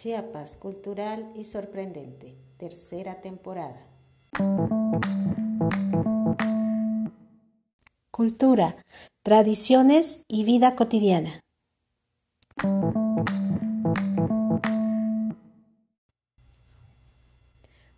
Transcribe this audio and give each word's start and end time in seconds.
Chiapas, 0.00 0.56
cultural 0.56 1.28
y 1.34 1.44
sorprendente, 1.44 2.36
tercera 2.56 3.20
temporada. 3.20 3.84
Cultura, 8.12 8.76
tradiciones 9.24 10.22
y 10.28 10.44
vida 10.44 10.76
cotidiana. 10.76 11.40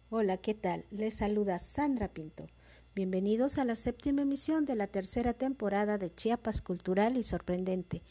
Hola, 0.08 0.38
¿qué 0.38 0.54
tal? 0.54 0.86
Les 0.90 1.16
saluda 1.16 1.58
Sandra 1.58 2.08
Pinto. 2.08 2.46
Bienvenidos 2.94 3.58
a 3.58 3.64
la 3.66 3.76
séptima 3.76 4.22
emisión 4.22 4.64
de 4.64 4.74
la 4.74 4.86
tercera 4.86 5.34
temporada 5.34 5.96
de 5.98 6.14
Chiapas 6.14 6.62
Cultural 6.62 7.18
y 7.18 7.22
Sorprendente. 7.22 8.02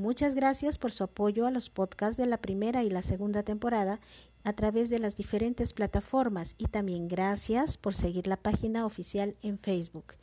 Muchas 0.00 0.34
gracias 0.34 0.78
por 0.78 0.92
su 0.92 1.04
apoyo 1.04 1.46
a 1.46 1.50
los 1.50 1.68
podcasts 1.68 2.16
de 2.16 2.24
la 2.24 2.38
primera 2.38 2.82
y 2.82 2.88
la 2.88 3.02
segunda 3.02 3.42
temporada 3.42 4.00
a 4.44 4.54
través 4.54 4.88
de 4.88 4.98
las 4.98 5.14
diferentes 5.14 5.74
plataformas 5.74 6.54
y 6.56 6.68
también 6.68 7.06
gracias 7.06 7.76
por 7.76 7.94
seguir 7.94 8.26
la 8.26 8.38
página 8.38 8.86
oficial 8.86 9.36
en 9.42 9.58
Facebook. 9.58 10.14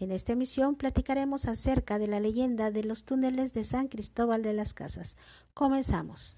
En 0.00 0.10
esta 0.10 0.32
emisión 0.32 0.74
platicaremos 0.74 1.44
acerca 1.44 1.98
de 1.98 2.06
la 2.06 2.18
leyenda 2.18 2.70
de 2.70 2.84
los 2.84 3.04
túneles 3.04 3.52
de 3.52 3.64
San 3.64 3.88
Cristóbal 3.88 4.42
de 4.42 4.54
las 4.54 4.72
Casas. 4.72 5.18
Comenzamos. 5.52 6.34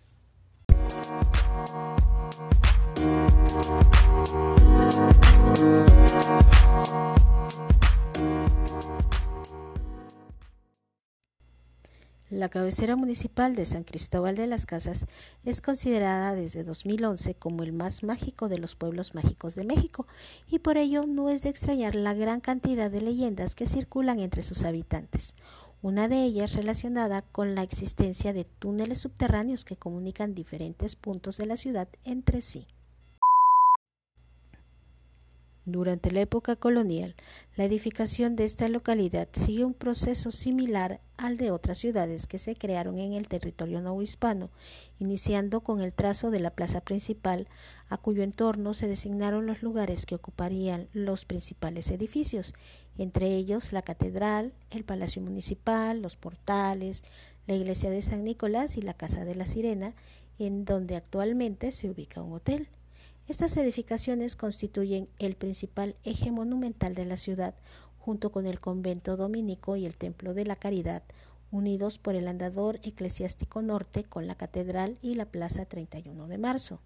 La 12.30 12.50
cabecera 12.50 12.94
municipal 12.94 13.56
de 13.56 13.64
San 13.64 13.84
Cristóbal 13.84 14.36
de 14.36 14.46
las 14.46 14.66
Casas 14.66 15.06
es 15.44 15.62
considerada 15.62 16.34
desde 16.34 16.62
2011 16.62 17.34
como 17.34 17.62
el 17.62 17.72
más 17.72 18.02
mágico 18.02 18.50
de 18.50 18.58
los 18.58 18.74
pueblos 18.74 19.14
mágicos 19.14 19.54
de 19.54 19.64
México 19.64 20.06
y 20.46 20.58
por 20.58 20.76
ello 20.76 21.06
no 21.06 21.30
es 21.30 21.44
de 21.44 21.48
extrañar 21.48 21.94
la 21.94 22.12
gran 22.12 22.40
cantidad 22.40 22.90
de 22.90 23.00
leyendas 23.00 23.54
que 23.54 23.66
circulan 23.66 24.20
entre 24.20 24.42
sus 24.42 24.64
habitantes. 24.64 25.34
Una 25.80 26.06
de 26.06 26.22
ellas 26.22 26.52
relacionada 26.52 27.22
con 27.22 27.54
la 27.54 27.62
existencia 27.62 28.34
de 28.34 28.44
túneles 28.44 28.98
subterráneos 28.98 29.64
que 29.64 29.76
comunican 29.76 30.34
diferentes 30.34 30.96
puntos 30.96 31.38
de 31.38 31.46
la 31.46 31.56
ciudad 31.56 31.88
entre 32.04 32.42
sí. 32.42 32.66
Durante 35.70 36.10
la 36.10 36.22
época 36.22 36.56
colonial, 36.56 37.14
la 37.54 37.66
edificación 37.66 38.36
de 38.36 38.46
esta 38.46 38.68
localidad 38.68 39.28
siguió 39.32 39.66
un 39.66 39.74
proceso 39.74 40.30
similar 40.30 40.98
al 41.18 41.36
de 41.36 41.50
otras 41.50 41.76
ciudades 41.76 42.26
que 42.26 42.38
se 42.38 42.56
crearon 42.56 42.98
en 42.98 43.12
el 43.12 43.28
territorio 43.28 43.82
novohispano, 43.82 44.48
iniciando 44.98 45.60
con 45.60 45.82
el 45.82 45.92
trazo 45.92 46.30
de 46.30 46.40
la 46.40 46.52
plaza 46.52 46.80
principal, 46.80 47.48
a 47.90 47.98
cuyo 47.98 48.22
entorno 48.22 48.72
se 48.72 48.88
designaron 48.88 49.44
los 49.44 49.62
lugares 49.62 50.06
que 50.06 50.14
ocuparían 50.14 50.88
los 50.94 51.26
principales 51.26 51.90
edificios, 51.90 52.54
entre 52.96 53.36
ellos 53.36 53.74
la 53.74 53.82
catedral, 53.82 54.54
el 54.70 54.84
palacio 54.84 55.20
municipal, 55.20 56.00
los 56.00 56.16
portales, 56.16 57.04
la 57.46 57.56
iglesia 57.56 57.90
de 57.90 58.00
San 58.00 58.24
Nicolás 58.24 58.78
y 58.78 58.80
la 58.80 58.94
casa 58.94 59.26
de 59.26 59.34
la 59.34 59.44
Sirena, 59.44 59.94
en 60.38 60.64
donde 60.64 60.96
actualmente 60.96 61.72
se 61.72 61.90
ubica 61.90 62.22
un 62.22 62.32
hotel. 62.32 62.70
Estas 63.28 63.58
edificaciones 63.58 64.36
constituyen 64.36 65.06
el 65.18 65.36
principal 65.36 65.96
eje 66.02 66.30
monumental 66.30 66.94
de 66.94 67.04
la 67.04 67.18
ciudad, 67.18 67.54
junto 67.98 68.32
con 68.32 68.46
el 68.46 68.58
convento 68.58 69.16
dominico 69.16 69.76
y 69.76 69.84
el 69.84 69.98
templo 69.98 70.32
de 70.32 70.46
la 70.46 70.56
Caridad, 70.56 71.02
unidos 71.50 71.98
por 71.98 72.14
el 72.14 72.26
andador 72.26 72.80
eclesiástico 72.84 73.60
norte 73.60 74.04
con 74.04 74.26
la 74.26 74.34
catedral 74.34 74.98
y 75.02 75.14
la 75.14 75.26
plaza 75.26 75.66
31 75.66 76.26
de 76.26 76.38
marzo. 76.38 76.80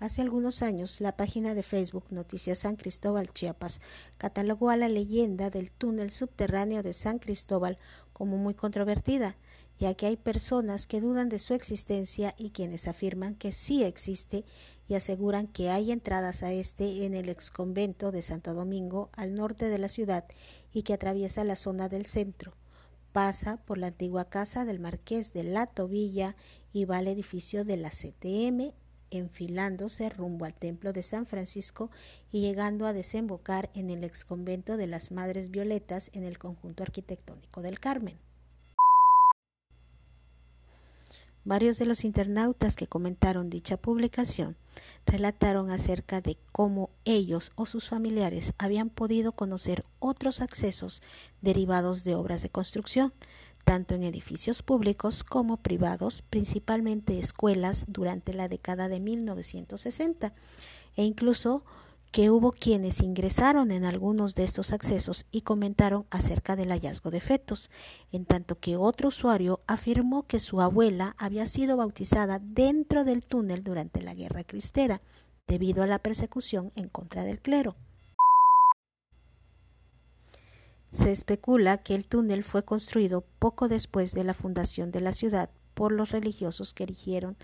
Hace 0.00 0.22
algunos 0.22 0.62
años, 0.62 1.00
la 1.00 1.16
página 1.16 1.54
de 1.54 1.62
Facebook 1.62 2.06
Noticias 2.10 2.58
San 2.58 2.74
Cristóbal 2.74 3.32
Chiapas 3.32 3.80
catalogó 4.18 4.70
a 4.70 4.76
la 4.76 4.88
leyenda 4.88 5.50
del 5.50 5.70
túnel 5.70 6.10
subterráneo 6.10 6.82
de 6.82 6.94
San 6.94 7.20
Cristóbal 7.20 7.78
como 8.12 8.38
muy 8.38 8.54
controvertida, 8.54 9.36
ya 9.80 9.94
que 9.94 10.06
hay 10.06 10.16
personas 10.18 10.86
que 10.86 11.00
dudan 11.00 11.30
de 11.30 11.38
su 11.38 11.54
existencia 11.54 12.34
y 12.36 12.50
quienes 12.50 12.86
afirman 12.86 13.34
que 13.34 13.50
sí 13.50 13.82
existe 13.82 14.44
y 14.86 14.94
aseguran 14.94 15.46
que 15.46 15.70
hay 15.70 15.90
entradas 15.90 16.42
a 16.42 16.52
este 16.52 17.06
en 17.06 17.14
el 17.14 17.30
exconvento 17.30 18.12
de 18.12 18.20
Santo 18.20 18.52
Domingo 18.52 19.08
al 19.14 19.34
norte 19.34 19.70
de 19.70 19.78
la 19.78 19.88
ciudad 19.88 20.26
y 20.74 20.82
que 20.82 20.92
atraviesa 20.92 21.44
la 21.44 21.56
zona 21.56 21.88
del 21.88 22.04
centro. 22.04 22.52
Pasa 23.12 23.56
por 23.64 23.78
la 23.78 23.86
antigua 23.86 24.28
casa 24.28 24.66
del 24.66 24.80
marqués 24.80 25.32
de 25.32 25.44
La 25.44 25.66
Tobilla 25.66 26.36
y 26.74 26.84
va 26.84 26.98
al 26.98 27.08
edificio 27.08 27.64
de 27.64 27.78
la 27.78 27.88
CTM, 27.88 28.74
enfilándose 29.10 30.10
rumbo 30.10 30.44
al 30.44 30.54
templo 30.54 30.92
de 30.92 31.02
San 31.02 31.24
Francisco 31.24 31.90
y 32.30 32.42
llegando 32.42 32.86
a 32.86 32.92
desembocar 32.92 33.70
en 33.74 33.88
el 33.88 34.04
exconvento 34.04 34.76
de 34.76 34.88
las 34.88 35.10
Madres 35.10 35.50
Violetas 35.50 36.10
en 36.12 36.24
el 36.24 36.38
conjunto 36.38 36.82
arquitectónico 36.82 37.62
del 37.62 37.80
Carmen. 37.80 38.18
Varios 41.44 41.78
de 41.78 41.86
los 41.86 42.04
internautas 42.04 42.76
que 42.76 42.86
comentaron 42.86 43.48
dicha 43.48 43.78
publicación 43.78 44.56
relataron 45.06 45.70
acerca 45.70 46.20
de 46.20 46.36
cómo 46.52 46.90
ellos 47.04 47.52
o 47.54 47.64
sus 47.64 47.88
familiares 47.88 48.52
habían 48.58 48.90
podido 48.90 49.32
conocer 49.32 49.84
otros 49.98 50.42
accesos 50.42 51.02
derivados 51.40 52.04
de 52.04 52.14
obras 52.14 52.42
de 52.42 52.50
construcción, 52.50 53.12
tanto 53.64 53.94
en 53.94 54.02
edificios 54.02 54.62
públicos 54.62 55.24
como 55.24 55.56
privados, 55.56 56.22
principalmente 56.28 57.18
escuelas 57.18 57.86
durante 57.88 58.34
la 58.34 58.48
década 58.48 58.88
de 58.88 59.00
1960, 59.00 60.34
e 60.96 61.02
incluso 61.04 61.64
que 62.10 62.30
hubo 62.30 62.50
quienes 62.50 63.00
ingresaron 63.00 63.70
en 63.70 63.84
algunos 63.84 64.34
de 64.34 64.44
estos 64.44 64.72
accesos 64.72 65.26
y 65.30 65.42
comentaron 65.42 66.06
acerca 66.10 66.56
del 66.56 66.70
hallazgo 66.70 67.10
de 67.10 67.20
fetos, 67.20 67.70
en 68.10 68.24
tanto 68.24 68.58
que 68.58 68.76
otro 68.76 69.08
usuario 69.08 69.60
afirmó 69.66 70.26
que 70.26 70.40
su 70.40 70.60
abuela 70.60 71.14
había 71.18 71.46
sido 71.46 71.76
bautizada 71.76 72.40
dentro 72.42 73.04
del 73.04 73.26
túnel 73.26 73.62
durante 73.62 74.02
la 74.02 74.14
Guerra 74.14 74.42
Cristera, 74.42 75.02
debido 75.46 75.82
a 75.82 75.86
la 75.86 76.00
persecución 76.00 76.72
en 76.74 76.88
contra 76.88 77.24
del 77.24 77.40
clero. 77.40 77.76
Se 80.90 81.12
especula 81.12 81.78
que 81.78 81.94
el 81.94 82.06
túnel 82.06 82.42
fue 82.42 82.64
construido 82.64 83.24
poco 83.38 83.68
después 83.68 84.12
de 84.12 84.24
la 84.24 84.34
fundación 84.34 84.90
de 84.90 85.00
la 85.00 85.12
ciudad 85.12 85.50
por 85.74 85.92
los 85.92 86.10
religiosos 86.10 86.74
que 86.74 86.82
erigieron 86.82 87.36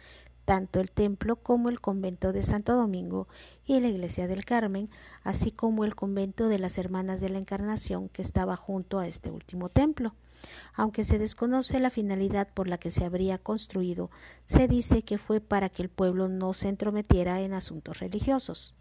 tanto 0.46 0.80
el 0.80 0.92
templo 0.92 1.36
como 1.36 1.68
el 1.68 1.80
convento 1.80 2.32
de 2.32 2.44
Santo 2.44 2.76
Domingo 2.76 3.26
y 3.66 3.80
la 3.80 3.88
iglesia 3.88 4.28
del 4.28 4.44
Carmen, 4.44 4.88
así 5.24 5.50
como 5.50 5.84
el 5.84 5.96
convento 5.96 6.48
de 6.48 6.60
las 6.60 6.78
Hermanas 6.78 7.20
de 7.20 7.28
la 7.28 7.38
Encarnación 7.38 8.08
que 8.08 8.22
estaba 8.22 8.56
junto 8.56 9.00
a 9.00 9.08
este 9.08 9.30
último 9.30 9.68
templo. 9.68 10.14
Aunque 10.74 11.04
se 11.04 11.18
desconoce 11.18 11.80
la 11.80 11.90
finalidad 11.90 12.48
por 12.54 12.68
la 12.68 12.78
que 12.78 12.92
se 12.92 13.04
habría 13.04 13.38
construido, 13.38 14.08
se 14.44 14.68
dice 14.68 15.02
que 15.02 15.18
fue 15.18 15.40
para 15.40 15.68
que 15.68 15.82
el 15.82 15.88
pueblo 15.88 16.28
no 16.28 16.54
se 16.54 16.68
entrometiera 16.68 17.40
en 17.40 17.52
asuntos 17.52 17.98
religiosos. 17.98 18.76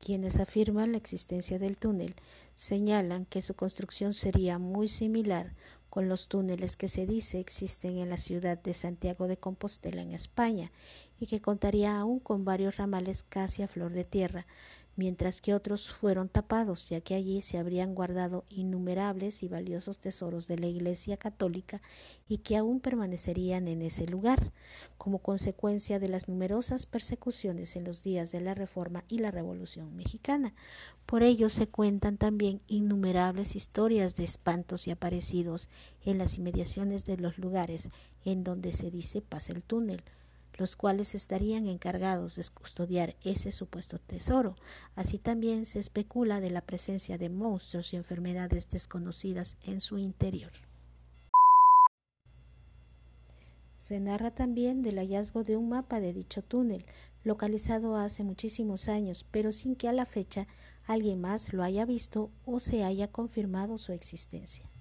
Quienes 0.00 0.38
afirman 0.38 0.92
la 0.92 0.98
existencia 0.98 1.58
del 1.58 1.76
túnel 1.76 2.14
señalan 2.54 3.26
que 3.26 3.42
su 3.42 3.54
construcción 3.54 4.14
sería 4.14 4.58
muy 4.58 4.88
similar 4.88 5.54
con 5.94 6.08
los 6.08 6.26
túneles 6.26 6.76
que 6.76 6.88
se 6.88 7.06
dice 7.06 7.38
existen 7.38 7.98
en 7.98 8.10
la 8.10 8.16
ciudad 8.16 8.60
de 8.60 8.74
Santiago 8.74 9.28
de 9.28 9.36
Compostela 9.36 10.02
en 10.02 10.10
España 10.10 10.72
y 11.20 11.28
que 11.28 11.40
contaría 11.40 11.96
aún 11.96 12.18
con 12.18 12.44
varios 12.44 12.78
ramales 12.78 13.22
casi 13.22 13.62
a 13.62 13.68
flor 13.68 13.92
de 13.92 14.02
tierra, 14.02 14.44
mientras 14.96 15.40
que 15.40 15.54
otros 15.54 15.90
fueron 15.90 16.28
tapados, 16.28 16.88
ya 16.88 17.00
que 17.00 17.14
allí 17.14 17.42
se 17.42 17.58
habrían 17.58 17.94
guardado 17.94 18.44
innumerables 18.48 19.42
y 19.42 19.48
valiosos 19.48 19.98
tesoros 19.98 20.46
de 20.48 20.58
la 20.58 20.66
Iglesia 20.66 21.16
católica 21.16 21.82
y 22.28 22.38
que 22.38 22.56
aún 22.56 22.80
permanecerían 22.80 23.68
en 23.68 23.82
ese 23.82 24.06
lugar, 24.06 24.52
como 24.98 25.18
consecuencia 25.18 25.98
de 25.98 26.08
las 26.08 26.28
numerosas 26.28 26.86
persecuciones 26.86 27.76
en 27.76 27.84
los 27.84 28.02
días 28.02 28.32
de 28.32 28.40
la 28.40 28.54
Reforma 28.54 29.04
y 29.08 29.18
la 29.18 29.30
Revolución 29.30 29.94
mexicana. 29.96 30.54
Por 31.06 31.22
ello 31.22 31.48
se 31.48 31.66
cuentan 31.66 32.16
también 32.16 32.60
innumerables 32.66 33.56
historias 33.56 34.16
de 34.16 34.24
espantos 34.24 34.86
y 34.86 34.90
aparecidos 34.90 35.68
en 36.04 36.18
las 36.18 36.38
inmediaciones 36.38 37.04
de 37.04 37.18
los 37.18 37.38
lugares 37.38 37.90
en 38.24 38.44
donde 38.44 38.72
se 38.72 38.90
dice 38.90 39.20
pasa 39.20 39.52
el 39.52 39.62
túnel, 39.62 40.02
los 40.56 40.76
cuales 40.76 41.14
estarían 41.14 41.66
encargados 41.66 42.36
de 42.36 42.44
custodiar 42.52 43.16
ese 43.22 43.52
supuesto 43.52 43.98
tesoro. 43.98 44.56
Así 44.94 45.18
también 45.18 45.66
se 45.66 45.78
especula 45.78 46.40
de 46.40 46.50
la 46.50 46.60
presencia 46.60 47.18
de 47.18 47.28
monstruos 47.28 47.92
y 47.92 47.96
enfermedades 47.96 48.70
desconocidas 48.70 49.56
en 49.62 49.80
su 49.80 49.98
interior. 49.98 50.52
Se 53.76 54.00
narra 54.00 54.30
también 54.30 54.82
del 54.82 54.98
hallazgo 54.98 55.42
de 55.42 55.56
un 55.56 55.68
mapa 55.68 56.00
de 56.00 56.12
dicho 56.12 56.42
túnel, 56.42 56.86
localizado 57.22 57.96
hace 57.96 58.22
muchísimos 58.22 58.88
años, 58.88 59.26
pero 59.30 59.52
sin 59.52 59.76
que 59.76 59.88
a 59.88 59.92
la 59.92 60.06
fecha 60.06 60.46
alguien 60.86 61.20
más 61.20 61.52
lo 61.52 61.62
haya 61.62 61.84
visto 61.84 62.30
o 62.44 62.60
se 62.60 62.84
haya 62.84 63.08
confirmado 63.08 63.76
su 63.78 63.92
existencia. 63.92 64.73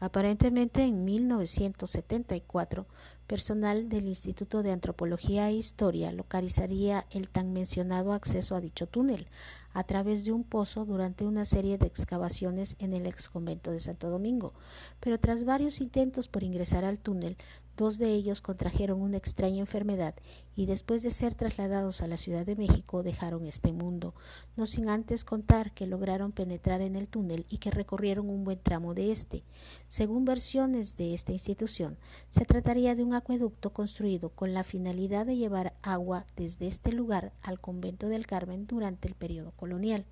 Aparentemente 0.00 0.82
en 0.82 1.04
1974, 1.04 2.86
personal 3.26 3.88
del 3.90 4.08
Instituto 4.08 4.62
de 4.62 4.72
Antropología 4.72 5.48
e 5.50 5.52
Historia 5.52 6.10
localizaría 6.10 7.06
el 7.10 7.28
tan 7.28 7.52
mencionado 7.52 8.14
acceso 8.14 8.56
a 8.56 8.60
dicho 8.60 8.88
túnel 8.88 9.28
a 9.72 9.84
través 9.84 10.24
de 10.24 10.32
un 10.32 10.42
pozo 10.42 10.84
durante 10.84 11.24
una 11.24 11.44
serie 11.44 11.78
de 11.78 11.86
excavaciones 11.86 12.76
en 12.80 12.92
el 12.92 13.06
ex 13.06 13.28
convento 13.28 13.70
de 13.70 13.78
Santo 13.78 14.10
Domingo, 14.10 14.52
pero 14.98 15.20
tras 15.20 15.44
varios 15.44 15.80
intentos 15.80 16.28
por 16.28 16.42
ingresar 16.42 16.84
al 16.84 16.98
túnel, 16.98 17.36
Dos 17.76 17.98
de 17.98 18.12
ellos 18.12 18.40
contrajeron 18.40 19.00
una 19.00 19.16
extraña 19.16 19.60
enfermedad 19.60 20.14
y 20.54 20.66
después 20.66 21.02
de 21.02 21.10
ser 21.10 21.34
trasladados 21.34 22.02
a 22.02 22.06
la 22.06 22.18
Ciudad 22.18 22.44
de 22.44 22.56
México 22.56 23.02
dejaron 23.02 23.46
este 23.46 23.72
mundo, 23.72 24.14
no 24.56 24.66
sin 24.66 24.88
antes 24.88 25.24
contar 25.24 25.72
que 25.72 25.86
lograron 25.86 26.32
penetrar 26.32 26.82
en 26.82 26.96
el 26.96 27.08
túnel 27.08 27.46
y 27.48 27.58
que 27.58 27.70
recorrieron 27.70 28.28
un 28.28 28.44
buen 28.44 28.58
tramo 28.58 28.94
de 28.94 29.12
este. 29.12 29.44
Según 29.86 30.24
versiones 30.24 30.96
de 30.96 31.14
esta 31.14 31.32
institución, 31.32 31.96
se 32.28 32.44
trataría 32.44 32.94
de 32.94 33.02
un 33.02 33.14
acueducto 33.14 33.72
construido 33.72 34.28
con 34.30 34.52
la 34.52 34.64
finalidad 34.64 35.24
de 35.24 35.36
llevar 35.36 35.74
agua 35.82 36.26
desde 36.36 36.66
este 36.66 36.92
lugar 36.92 37.32
al 37.42 37.60
convento 37.60 38.08
del 38.08 38.26
Carmen 38.26 38.66
durante 38.66 39.08
el 39.08 39.14
periodo 39.14 39.52
colonial. 39.52 40.04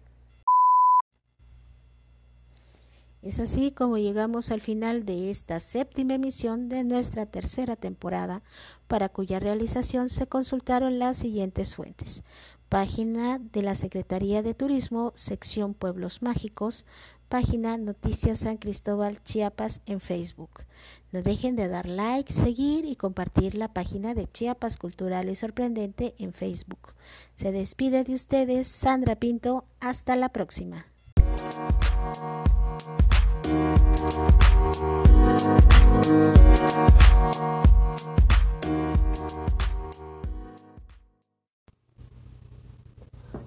Es 3.21 3.41
así 3.41 3.73
como 3.73 3.99
llegamos 3.99 4.51
al 4.51 4.61
final 4.61 5.05
de 5.05 5.31
esta 5.31 5.59
séptima 5.59 6.15
emisión 6.15 6.69
de 6.69 6.85
nuestra 6.85 7.27
tercera 7.27 7.75
temporada, 7.75 8.43
para 8.87 9.09
cuya 9.09 9.41
realización 9.41 10.09
se 10.09 10.27
consultaron 10.27 10.99
las 10.99 11.17
siguientes 11.17 11.75
fuentes. 11.75 12.23
Página 12.69 13.39
de 13.39 13.63
la 13.63 13.75
Secretaría 13.75 14.43
de 14.43 14.55
Turismo, 14.55 15.13
sección 15.17 15.75
Pueblos 15.75 16.23
Mágicos, 16.23 16.85
página 17.29 17.77
Noticias 17.77 18.41
San 18.41 18.57
Cristóbal 18.57 19.23
Chiapas 19.25 19.81
en 19.87 20.01
Facebook. 20.01 20.63
No 21.11 21.23
dejen 21.23 21.57
de 21.57 21.69
dar 21.69 21.87
like, 21.87 22.33
seguir 22.33 22.85
y 22.85 22.95
compartir 22.95 23.55
la 23.55 23.73
página 23.73 24.15
de 24.15 24.31
Chiapas 24.31 24.77
Cultural 24.77 25.29
y 25.29 25.37
Sorprendente 25.37 26.15
en 26.19 26.33
Facebook. 26.33 26.95
Se 27.35 27.51
despide 27.51 28.05
de 28.05 28.15
ustedes 28.15 28.69
Sandra 28.69 29.17
Pinto. 29.17 29.65
Hasta 29.81 30.15
la 30.17 30.29
próxima. 30.29 30.87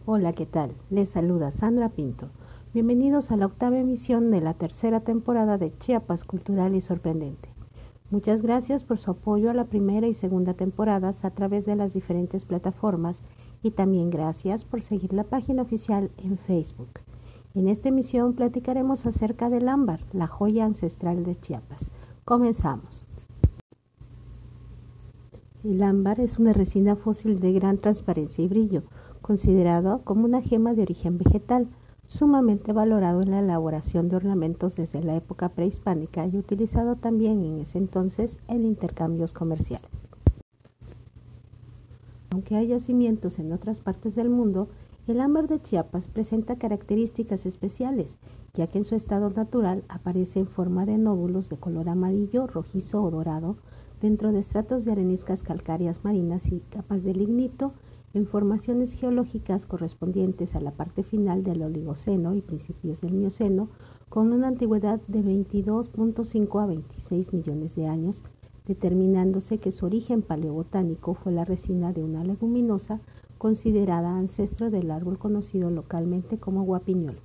Hola, 0.06 0.34
¿qué 0.34 0.46
tal? 0.46 0.74
Les 0.90 1.10
saluda 1.10 1.52
Sandra 1.52 1.90
Pinto. 1.90 2.30
Bienvenidos 2.74 3.32
a 3.32 3.38
la 3.38 3.46
octava 3.46 3.78
emisión 3.78 4.32
de 4.32 4.42
la 4.42 4.54
tercera 4.56 5.02
temporada 5.02 5.58
de 5.58 5.78
Chiapas 5.78 6.24
Cultural 6.24 6.76
y 6.76 6.82
Sorprendente. 6.82 7.50
Muchas 8.10 8.42
gracias 8.42 8.84
por 8.84 8.98
su 8.98 9.12
apoyo 9.12 9.50
a 9.50 9.54
la 9.54 9.66
primera 9.66 10.08
y 10.08 10.14
segunda 10.14 10.54
temporadas 10.54 11.24
a 11.24 11.32
través 11.32 11.66
de 11.66 11.76
las 11.76 11.94
diferentes 11.94 12.46
plataformas 12.46 13.22
y 13.64 13.72
también 13.72 14.10
gracias 14.10 14.66
por 14.66 14.82
seguir 14.82 15.14
la 15.14 15.24
página 15.24 15.62
oficial 15.62 16.12
en 16.18 16.38
Facebook. 16.38 16.90
En 17.54 17.68
esta 17.68 17.90
emisión 17.90 18.34
platicaremos 18.34 19.06
acerca 19.06 19.50
del 19.50 19.68
ámbar, 19.68 20.00
la 20.14 20.28
joya 20.28 20.64
ancestral 20.64 21.26
de 21.26 21.36
Chiapas. 21.36 21.92
Comenzamos. 22.24 23.04
El 25.66 25.84
ámbar 25.84 26.22
es 26.22 26.40
una 26.40 26.54
resina 26.54 26.96
fósil 26.96 27.42
de 27.42 27.52
gran 27.52 27.78
transparencia 27.78 28.42
y 28.42 28.48
brillo, 28.48 28.84
considerado 29.22 30.00
como 30.06 30.24
una 30.24 30.42
gema 30.42 30.74
de 30.74 30.84
origen 30.84 31.18
vegetal, 31.18 31.68
sumamente 32.08 32.72
valorado 32.72 33.22
en 33.22 33.32
la 33.32 33.40
elaboración 33.40 34.08
de 34.08 34.16
ornamentos 34.16 34.78
desde 34.78 35.04
la 35.04 35.18
época 35.18 35.50
prehispánica 35.50 36.26
y 36.26 36.38
utilizado 36.38 36.96
también 36.96 37.44
en 37.44 37.60
ese 37.60 37.80
entonces 37.80 38.40
en 38.48 38.66
intercambios 38.66 39.34
comerciales. 39.34 40.08
Aunque 42.32 42.56
hay 42.56 42.68
yacimientos 42.68 43.40
en 43.40 43.52
otras 43.52 43.82
partes 43.82 44.16
del 44.16 44.30
mundo, 44.30 44.70
el 45.12 45.20
ámbar 45.20 45.48
de 45.48 45.62
Chiapas 45.62 46.08
presenta 46.08 46.56
características 46.56 47.46
especiales, 47.46 48.18
ya 48.54 48.68
que 48.68 48.78
en 48.78 48.86
su 48.86 48.96
estado 48.96 49.30
natural 49.30 49.84
aparece 49.90 50.40
en 50.40 50.48
forma 50.48 50.86
de 50.86 50.98
nódulos 50.98 51.50
de 51.50 51.58
color 51.58 51.90
amarillo, 51.90 52.48
rojizo 52.48 53.04
o 53.04 53.12
dorado 53.12 53.58
dentro 54.02 54.32
de 54.32 54.40
estratos 54.40 54.86
de 54.86 54.94
areniscas 54.94 55.44
calcáreas 55.44 56.04
marinas 56.04 56.48
y 56.48 56.62
capas 56.70 57.04
de 57.04 57.14
lignito 57.14 57.74
en 58.14 58.26
formaciones 58.26 58.94
geológicas 58.94 59.66
correspondientes 59.66 60.56
a 60.56 60.62
la 60.62 60.72
parte 60.72 61.04
final 61.04 61.44
del 61.44 61.62
Oligoceno 61.62 62.34
y 62.34 62.42
principios 62.42 63.02
del 63.02 63.14
Mioceno, 63.14 63.70
con 64.10 64.34
una 64.34 64.48
antigüedad 64.48 65.00
de 65.08 65.22
22.5 65.22 66.64
a 66.64 66.66
26 66.66 67.34
millones 67.34 67.76
de 67.76 67.88
años, 67.88 68.24
determinándose 68.66 69.58
que 69.58 69.72
su 69.72 69.86
origen 69.86 70.22
paleobotánico 70.22 71.14
fue 71.14 71.32
la 71.32 71.46
resina 71.46 71.94
de 71.94 72.04
una 72.04 72.24
leguminosa 72.24 73.02
considerada 73.42 74.16
ancestro 74.18 74.70
del 74.70 74.92
árbol 74.92 75.18
conocido 75.18 75.72
localmente 75.72 76.38
como 76.38 76.62
guapiñol. 76.62 77.18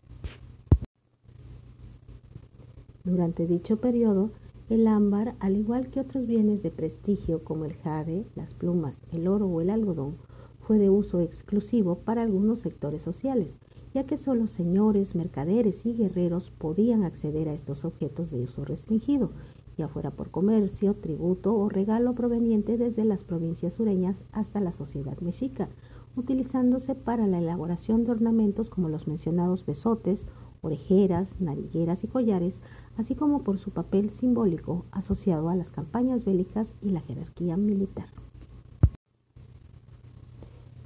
Durante 3.04 3.46
dicho 3.46 3.82
periodo, 3.82 4.30
el 4.70 4.86
ámbar, 4.86 5.34
al 5.40 5.56
igual 5.56 5.88
que 5.88 6.00
otros 6.00 6.26
bienes 6.26 6.62
de 6.62 6.70
prestigio 6.70 7.44
como 7.44 7.66
el 7.66 7.74
jade, 7.74 8.24
las 8.34 8.54
plumas, 8.54 8.96
el 9.12 9.28
oro 9.28 9.46
o 9.46 9.60
el 9.60 9.68
algodón, 9.68 10.16
fue 10.60 10.78
de 10.78 10.88
uso 10.88 11.20
exclusivo 11.20 11.98
para 11.98 12.22
algunos 12.22 12.60
sectores 12.60 13.02
sociales, 13.02 13.58
ya 13.92 14.04
que 14.04 14.16
solo 14.16 14.46
señores, 14.46 15.14
mercaderes 15.14 15.84
y 15.84 15.92
guerreros 15.92 16.50
podían 16.50 17.04
acceder 17.04 17.50
a 17.50 17.52
estos 17.52 17.84
objetos 17.84 18.30
de 18.30 18.40
uso 18.40 18.64
restringido, 18.64 19.32
ya 19.76 19.88
fuera 19.88 20.10
por 20.10 20.30
comercio, 20.30 20.94
tributo 20.94 21.54
o 21.54 21.68
regalo 21.68 22.14
proveniente 22.14 22.78
desde 22.78 23.04
las 23.04 23.22
provincias 23.22 23.74
sureñas 23.74 24.24
hasta 24.32 24.60
la 24.60 24.72
sociedad 24.72 25.18
mexica, 25.20 25.68
utilizándose 26.16 26.94
para 26.94 27.26
la 27.26 27.38
elaboración 27.38 28.04
de 28.04 28.12
ornamentos 28.12 28.70
como 28.70 28.88
los 28.88 29.06
mencionados 29.06 29.64
besotes, 29.64 30.26
orejeras, 30.62 31.40
narigueras 31.40 32.02
y 32.04 32.08
collares, 32.08 32.58
así 32.96 33.14
como 33.14 33.42
por 33.42 33.58
su 33.58 33.70
papel 33.70 34.10
simbólico 34.10 34.86
asociado 34.90 35.48
a 35.48 35.54
las 35.54 35.70
campañas 35.70 36.24
bélicas 36.24 36.72
y 36.82 36.90
la 36.90 37.00
jerarquía 37.00 37.56
militar. 37.56 38.08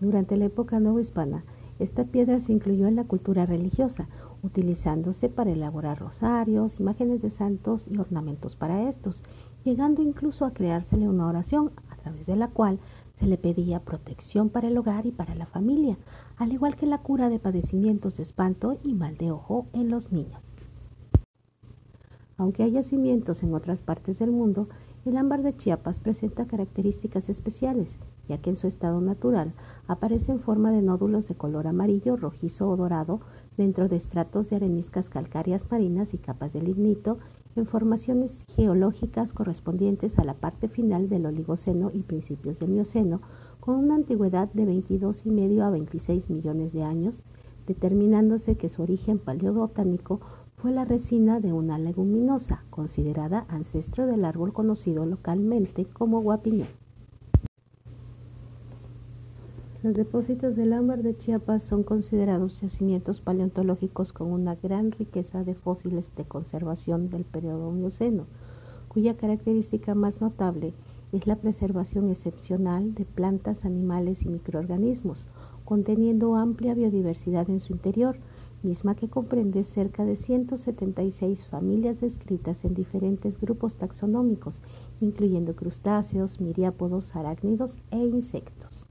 Durante 0.01 0.37
la 0.37 0.47
época 0.47 0.81
hispana, 1.01 1.45
esta 1.79 2.05
piedra 2.05 2.41
se 2.41 2.53
incluyó 2.53 2.87
en 2.89 2.97
la 2.97 3.05
cultura 3.05 3.47
religiosa, 3.47 4.09
utilizándose 4.43 5.29
para 5.29 5.51
elaborar 5.51 5.99
rosarios, 5.99 6.79
imágenes 6.79 7.23
de 7.23 7.31
santos 7.31 7.89
y 7.89 7.99
ornamentos 7.99 8.55
para 8.55 8.89
estos, 8.89 9.25
llegando 9.65 10.03
incluso 10.03 10.45
a 10.45 10.53
creársele 10.53 11.09
una 11.09 11.27
oración 11.27 11.71
a 11.91 11.97
través 11.97 12.27
de 12.27 12.37
la 12.37 12.49
cual 12.49 12.79
se 13.21 13.27
le 13.27 13.37
pedía 13.37 13.81
protección 13.81 14.49
para 14.49 14.69
el 14.69 14.79
hogar 14.79 15.05
y 15.05 15.13
para 15.13 15.35
la 15.35 15.45
familia, 15.45 15.99
al 16.39 16.55
igual 16.55 16.75
que 16.75 16.87
la 16.87 16.99
cura 16.99 17.29
de 17.29 17.39
padecimientos 17.39 18.17
de 18.17 18.23
espanto 18.23 18.79
y 18.83 18.95
mal 18.95 19.19
de 19.19 19.31
ojo 19.31 19.67
en 19.75 19.91
los 19.91 20.11
niños. 20.11 20.55
Aunque 22.39 22.63
hay 22.63 22.71
yacimientos 22.71 23.43
en 23.43 23.53
otras 23.53 23.83
partes 23.83 24.19
del 24.19 24.31
mundo, 24.31 24.71
el 25.05 25.19
ámbar 25.19 25.43
de 25.43 25.55
Chiapas 25.55 26.01
presenta 26.01 26.47
características 26.47 27.29
especiales, 27.29 27.99
ya 28.27 28.39
que 28.39 28.49
en 28.49 28.57
su 28.57 28.67
estado 28.67 29.03
natural 29.03 29.53
aparece 29.87 30.33
en 30.33 30.41
forma 30.41 30.71
de 30.71 30.81
nódulos 30.81 31.29
de 31.29 31.35
color 31.35 31.67
amarillo, 31.67 32.17
rojizo 32.17 32.71
o 32.71 32.77
dorado 32.77 33.21
dentro 33.59 33.89
de 33.89 33.97
estratos 33.97 34.49
de 34.49 34.57
areniscas 34.57 35.11
calcáreas 35.11 35.71
marinas 35.71 36.15
y 36.15 36.19
capas 36.19 36.55
de 36.55 36.63
lignito 36.63 37.19
en 37.57 37.67
formaciones 37.67 38.45
geológicas 38.55 39.33
correspondientes 39.33 40.19
a 40.19 40.25
la 40.25 40.35
parte 40.35 40.69
final 40.69 41.09
del 41.09 41.27
Oligoceno 41.27 41.91
y 41.93 42.03
principios 42.03 42.59
del 42.59 42.71
Mioceno, 42.71 43.21
con 43.61 43.77
una 43.77 43.95
antigüedad 43.95 44.49
de 44.53 44.65
22,5 44.65 45.63
a 45.63 45.71
26 45.71 46.31
millones 46.31 46.73
de 46.73 46.83
años, 46.83 47.23
determinándose 47.67 48.57
que 48.57 48.69
su 48.69 48.83
origen 48.83 49.19
paleobotánico 49.19 50.21
fue 50.57 50.73
la 50.73 50.85
resina 50.85 51.41
de 51.41 51.53
una 51.53 51.79
leguminosa, 51.79 52.65
considerada 52.71 53.47
ancestro 53.49 54.07
del 54.07 54.25
árbol 54.25 54.53
conocido 54.53 55.07
localmente 55.07 55.87
como 55.87 56.21
guapiñón. 56.21 56.80
Los 59.83 59.95
depósitos 59.95 60.57
del 60.57 60.75
ámbar 60.75 61.03
de 61.03 61.17
Chiapas 61.17 61.63
son 61.63 61.85
considerados 61.85 62.61
yacimientos 62.61 63.23
paleontológicos 63.23 64.13
con 64.13 64.31
una 64.31 64.55
gran 64.57 64.93
riqueza 64.93 65.43
de 65.43 65.55
fósiles 65.55 66.15
de 66.17 66.27
conservación 66.27 67.09
del 67.09 67.25
periodo 67.25 67.71
Mioceno, 67.71 68.27
cuya 68.89 69.17
característica 69.17 69.95
más 69.95 70.21
notable 70.21 70.75
es 71.13 71.27
la 71.27 71.37
preservación 71.37 72.11
excepcional 72.11 72.95
de 72.95 73.07
plantas, 73.07 73.65
animales 73.65 74.23
y 74.23 74.29
microorganismos, 74.29 75.27
conteniendo 75.65 76.37
amplia 76.37 76.75
biodiversidad 76.75 77.49
en 77.49 77.61
su 77.61 77.73
interior, 77.73 78.19
misma 78.63 78.95
que 78.95 79.09
comprende 79.09 79.65
cerca 79.65 80.05
de 80.05 80.17
176 80.17 81.47
familias 81.47 82.03
descritas 82.03 82.67
en 82.67 82.75
diferentes 82.75 83.41
grupos 83.41 83.77
taxonómicos, 83.77 84.61
incluyendo 85.01 85.57
crustáceos, 85.57 86.39
miriápodos, 86.39 87.17
arácnidos 87.17 87.79
e 87.91 87.97
insectos. 87.97 88.90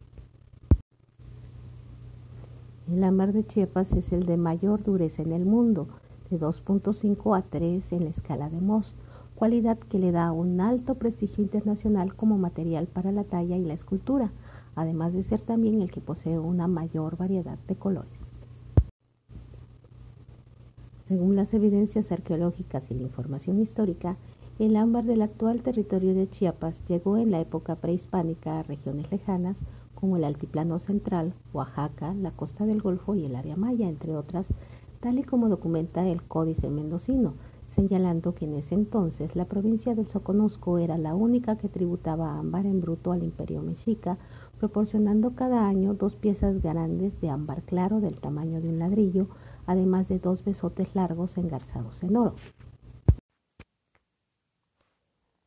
El 2.91 3.03
ámbar 3.03 3.33
de 3.33 3.45
Chiapas 3.45 3.93
es 3.93 4.11
el 4.11 4.25
de 4.25 4.35
mayor 4.35 4.81
dureza 4.81 5.21
en 5.21 5.31
el 5.31 5.45
mundo, 5.45 5.87
de 6.31 6.39
2.5 6.39 7.37
a 7.37 7.43
3 7.43 7.91
en 7.91 8.03
la 8.05 8.09
escala 8.09 8.49
de 8.49 8.59
Mohs, 8.59 8.95
cualidad 9.35 9.77
que 9.77 9.99
le 9.99 10.11
da 10.11 10.31
un 10.31 10.59
alto 10.59 10.95
prestigio 10.95 11.43
internacional 11.43 12.15
como 12.15 12.39
material 12.39 12.87
para 12.87 13.11
la 13.11 13.25
talla 13.25 13.57
y 13.57 13.63
la 13.63 13.75
escultura, 13.75 14.31
además 14.75 15.13
de 15.13 15.21
ser 15.21 15.39
también 15.39 15.83
el 15.83 15.91
que 15.91 16.01
posee 16.01 16.39
una 16.39 16.67
mayor 16.67 17.15
variedad 17.15 17.59
de 17.67 17.75
colores. 17.75 18.19
Según 21.07 21.35
las 21.35 21.53
evidencias 21.53 22.11
arqueológicas 22.11 22.89
y 22.89 22.95
la 22.95 23.03
información 23.03 23.59
histórica, 23.59 24.17
el 24.57 24.75
ámbar 24.75 25.05
del 25.05 25.21
actual 25.21 25.61
territorio 25.61 26.15
de 26.15 26.27
Chiapas 26.27 26.83
llegó 26.87 27.17
en 27.17 27.29
la 27.29 27.39
época 27.39 27.75
prehispánica 27.75 28.59
a 28.59 28.63
regiones 28.63 29.11
lejanas 29.11 29.59
como 29.99 30.17
el 30.17 30.23
Altiplano 30.23 30.79
Central, 30.79 31.33
Oaxaca, 31.53 32.13
la 32.13 32.31
costa 32.31 32.65
del 32.65 32.81
Golfo 32.81 33.15
y 33.15 33.25
el 33.25 33.35
área 33.35 33.55
maya, 33.55 33.89
entre 33.89 34.15
otras, 34.15 34.47
tal 34.99 35.19
y 35.19 35.23
como 35.23 35.49
documenta 35.49 36.07
el 36.07 36.23
Códice 36.23 36.69
Mendocino, 36.69 37.33
señalando 37.67 38.33
que 38.33 38.45
en 38.45 38.55
ese 38.55 38.75
entonces 38.75 39.35
la 39.35 39.45
provincia 39.45 39.95
del 39.95 40.07
Soconusco 40.07 40.77
era 40.77 40.97
la 40.97 41.15
única 41.15 41.57
que 41.57 41.69
tributaba 41.69 42.37
ámbar 42.37 42.65
en 42.65 42.81
bruto 42.81 43.11
al 43.11 43.23
imperio 43.23 43.61
mexica, 43.61 44.17
proporcionando 44.57 45.35
cada 45.35 45.67
año 45.67 45.93
dos 45.93 46.15
piezas 46.15 46.61
grandes 46.61 47.21
de 47.21 47.29
ámbar 47.29 47.63
claro 47.63 47.99
del 47.99 48.19
tamaño 48.19 48.61
de 48.61 48.69
un 48.69 48.79
ladrillo, 48.79 49.27
además 49.65 50.09
de 50.09 50.19
dos 50.19 50.43
besotes 50.43 50.95
largos 50.95 51.37
engarzados 51.37 52.03
en 52.03 52.17
oro. 52.17 52.35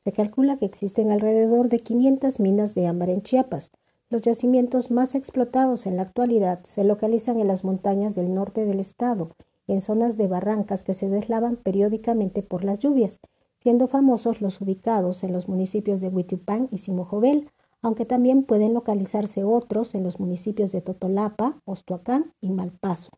Se 0.05 0.13
calcula 0.13 0.59
que 0.59 0.67
existen 0.67 1.13
alrededor 1.13 1.69
de 1.69 1.79
500 1.81 2.41
minas 2.41 2.75
de 2.75 2.87
ámbar 2.89 3.11
en 3.11 3.23
Chiapas. 3.23 3.71
Los 4.13 4.21
yacimientos 4.21 4.91
más 4.91 5.15
explotados 5.15 5.87
en 5.87 5.97
la 5.97 6.03
actualidad 6.03 6.65
se 6.65 6.85
localizan 6.85 7.41
en 7.41 7.49
las 7.49 7.65
montañas 7.65 8.15
del 8.15 8.35
norte 8.35 8.67
del 8.67 8.79
estado, 8.79 9.31
en 9.67 9.81
zonas 9.81 10.19
de 10.19 10.27
barrancas 10.27 10.85
que 10.85 10.93
se 10.93 11.09
deslavan 11.09 11.57
periódicamente 11.57 12.43
por 12.43 12.63
las 12.63 12.79
lluvias, 12.79 13.21
siendo 13.59 13.87
famosos 13.87 14.43
los 14.43 14.61
ubicados 14.61 15.25
en 15.25 15.33
los 15.33 15.49
municipios 15.49 16.03
de 16.03 16.09
Huitupán 16.09 16.69
y 16.71 16.77
Simojovel, 16.77 17.49
aunque 17.81 18.05
también 18.05 18.43
pueden 18.43 18.75
localizarse 18.75 19.45
otros 19.45 19.95
en 19.95 20.05
los 20.05 20.21
municipios 20.21 20.73
de 20.73 20.83
Totolapa, 20.83 21.63
Ostoacán 21.65 22.35
y 22.43 22.51
Malpaso. 22.51 23.13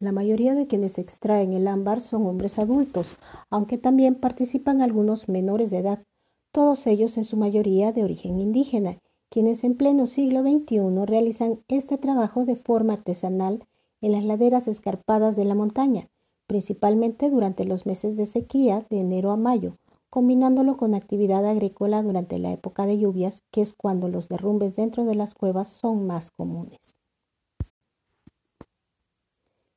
La 0.00 0.10
mayoría 0.10 0.54
de 0.54 0.66
quienes 0.66 0.98
extraen 0.98 1.52
el 1.52 1.68
ámbar 1.68 2.00
son 2.00 2.26
hombres 2.26 2.58
adultos, 2.58 3.16
aunque 3.48 3.78
también 3.78 4.16
participan 4.16 4.82
algunos 4.82 5.28
menores 5.28 5.70
de 5.70 5.78
edad, 5.78 6.02
todos 6.50 6.88
ellos 6.88 7.16
en 7.16 7.22
su 7.22 7.36
mayoría 7.36 7.92
de 7.92 8.02
origen 8.02 8.40
indígena, 8.40 8.98
quienes 9.34 9.64
en 9.64 9.74
pleno 9.74 10.06
siglo 10.06 10.42
XXI 10.42 11.06
realizan 11.06 11.58
este 11.66 11.98
trabajo 11.98 12.44
de 12.44 12.54
forma 12.54 12.92
artesanal 12.92 13.64
en 14.00 14.12
las 14.12 14.22
laderas 14.24 14.68
escarpadas 14.68 15.34
de 15.34 15.44
la 15.44 15.56
montaña, 15.56 16.06
principalmente 16.46 17.30
durante 17.30 17.64
los 17.64 17.84
meses 17.84 18.16
de 18.16 18.26
sequía 18.26 18.86
de 18.90 19.00
enero 19.00 19.32
a 19.32 19.36
mayo, 19.36 19.76
combinándolo 20.08 20.76
con 20.76 20.94
actividad 20.94 21.44
agrícola 21.46 22.00
durante 22.04 22.38
la 22.38 22.52
época 22.52 22.86
de 22.86 22.96
lluvias, 22.96 23.42
que 23.50 23.60
es 23.60 23.72
cuando 23.72 24.06
los 24.06 24.28
derrumbes 24.28 24.76
dentro 24.76 25.04
de 25.04 25.16
las 25.16 25.34
cuevas 25.34 25.66
son 25.66 26.06
más 26.06 26.30
comunes. 26.30 26.78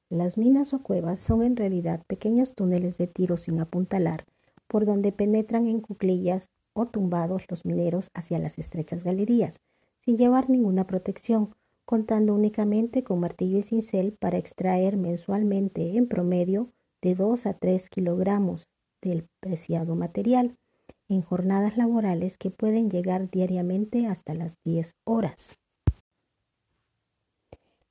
Las 0.08 0.38
minas 0.38 0.72
o 0.76 0.84
cuevas 0.84 1.20
son 1.20 1.42
en 1.42 1.56
realidad 1.56 2.04
pequeños 2.06 2.54
túneles 2.54 3.00
de 3.00 3.08
tiro 3.08 3.38
sin 3.38 3.60
apuntalar 3.60 4.24
por 4.68 4.86
donde 4.86 5.12
penetran 5.12 5.66
en 5.66 5.82
cuclillas 5.82 6.52
o 6.78 6.86
tumbados 6.86 7.44
los 7.50 7.66
mineros 7.66 8.12
hacia 8.14 8.38
las 8.38 8.60
estrechas 8.60 9.04
galerías, 9.04 9.62
sin 10.06 10.18
llevar 10.18 10.48
ninguna 10.48 10.86
protección, 10.86 11.56
contando 11.86 12.36
únicamente 12.36 13.04
con 13.04 13.20
martillo 13.20 13.58
y 13.58 13.64
cincel 13.64 14.14
para 14.14 14.38
extraer 14.38 14.96
mensualmente 14.96 15.98
en 15.98 16.08
promedio 16.08 16.70
de 17.02 17.16
2 17.16 17.48
a 17.48 17.54
3 17.54 17.90
kilogramos 17.90 18.70
del 19.02 19.28
preciado 19.40 19.96
material, 19.96 20.56
en 21.10 21.22
jornadas 21.22 21.78
laborales 21.78 22.38
que 22.38 22.52
pueden 22.52 22.92
llegar 22.92 23.30
diariamente 23.32 24.06
hasta 24.06 24.36
las 24.36 24.58
10 24.64 24.98
horas. 25.04 25.58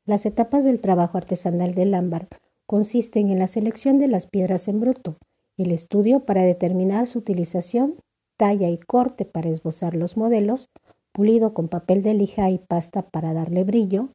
Las 0.05 0.27
etapas 0.27 0.65
del 0.65 0.81
trabajo 0.81 1.19
artesanal 1.19 1.75
del 1.75 1.93
ámbar 1.95 2.29
consisten 2.67 3.31
en 3.31 3.41
la 3.41 3.49
selección 3.49 3.99
de 3.99 4.07
las 4.07 4.29
piedras 4.29 4.69
en 4.69 4.79
bruto, 4.79 5.17
el 5.57 5.73
estudio 5.73 6.21
para 6.21 6.43
determinar 6.43 7.09
su 7.09 7.19
utilización, 7.19 7.97
talla 8.37 8.69
y 8.69 8.79
corte 8.79 9.25
para 9.25 9.49
esbozar 9.49 9.95
los 9.95 10.17
modelos, 10.17 10.69
pulido 11.13 11.55
con 11.55 11.69
papel 11.69 12.03
de 12.03 12.15
lija 12.15 12.51
y 12.51 12.59
pasta 12.59 13.03
para 13.03 13.33
darle 13.33 13.65
brillo, 13.65 14.09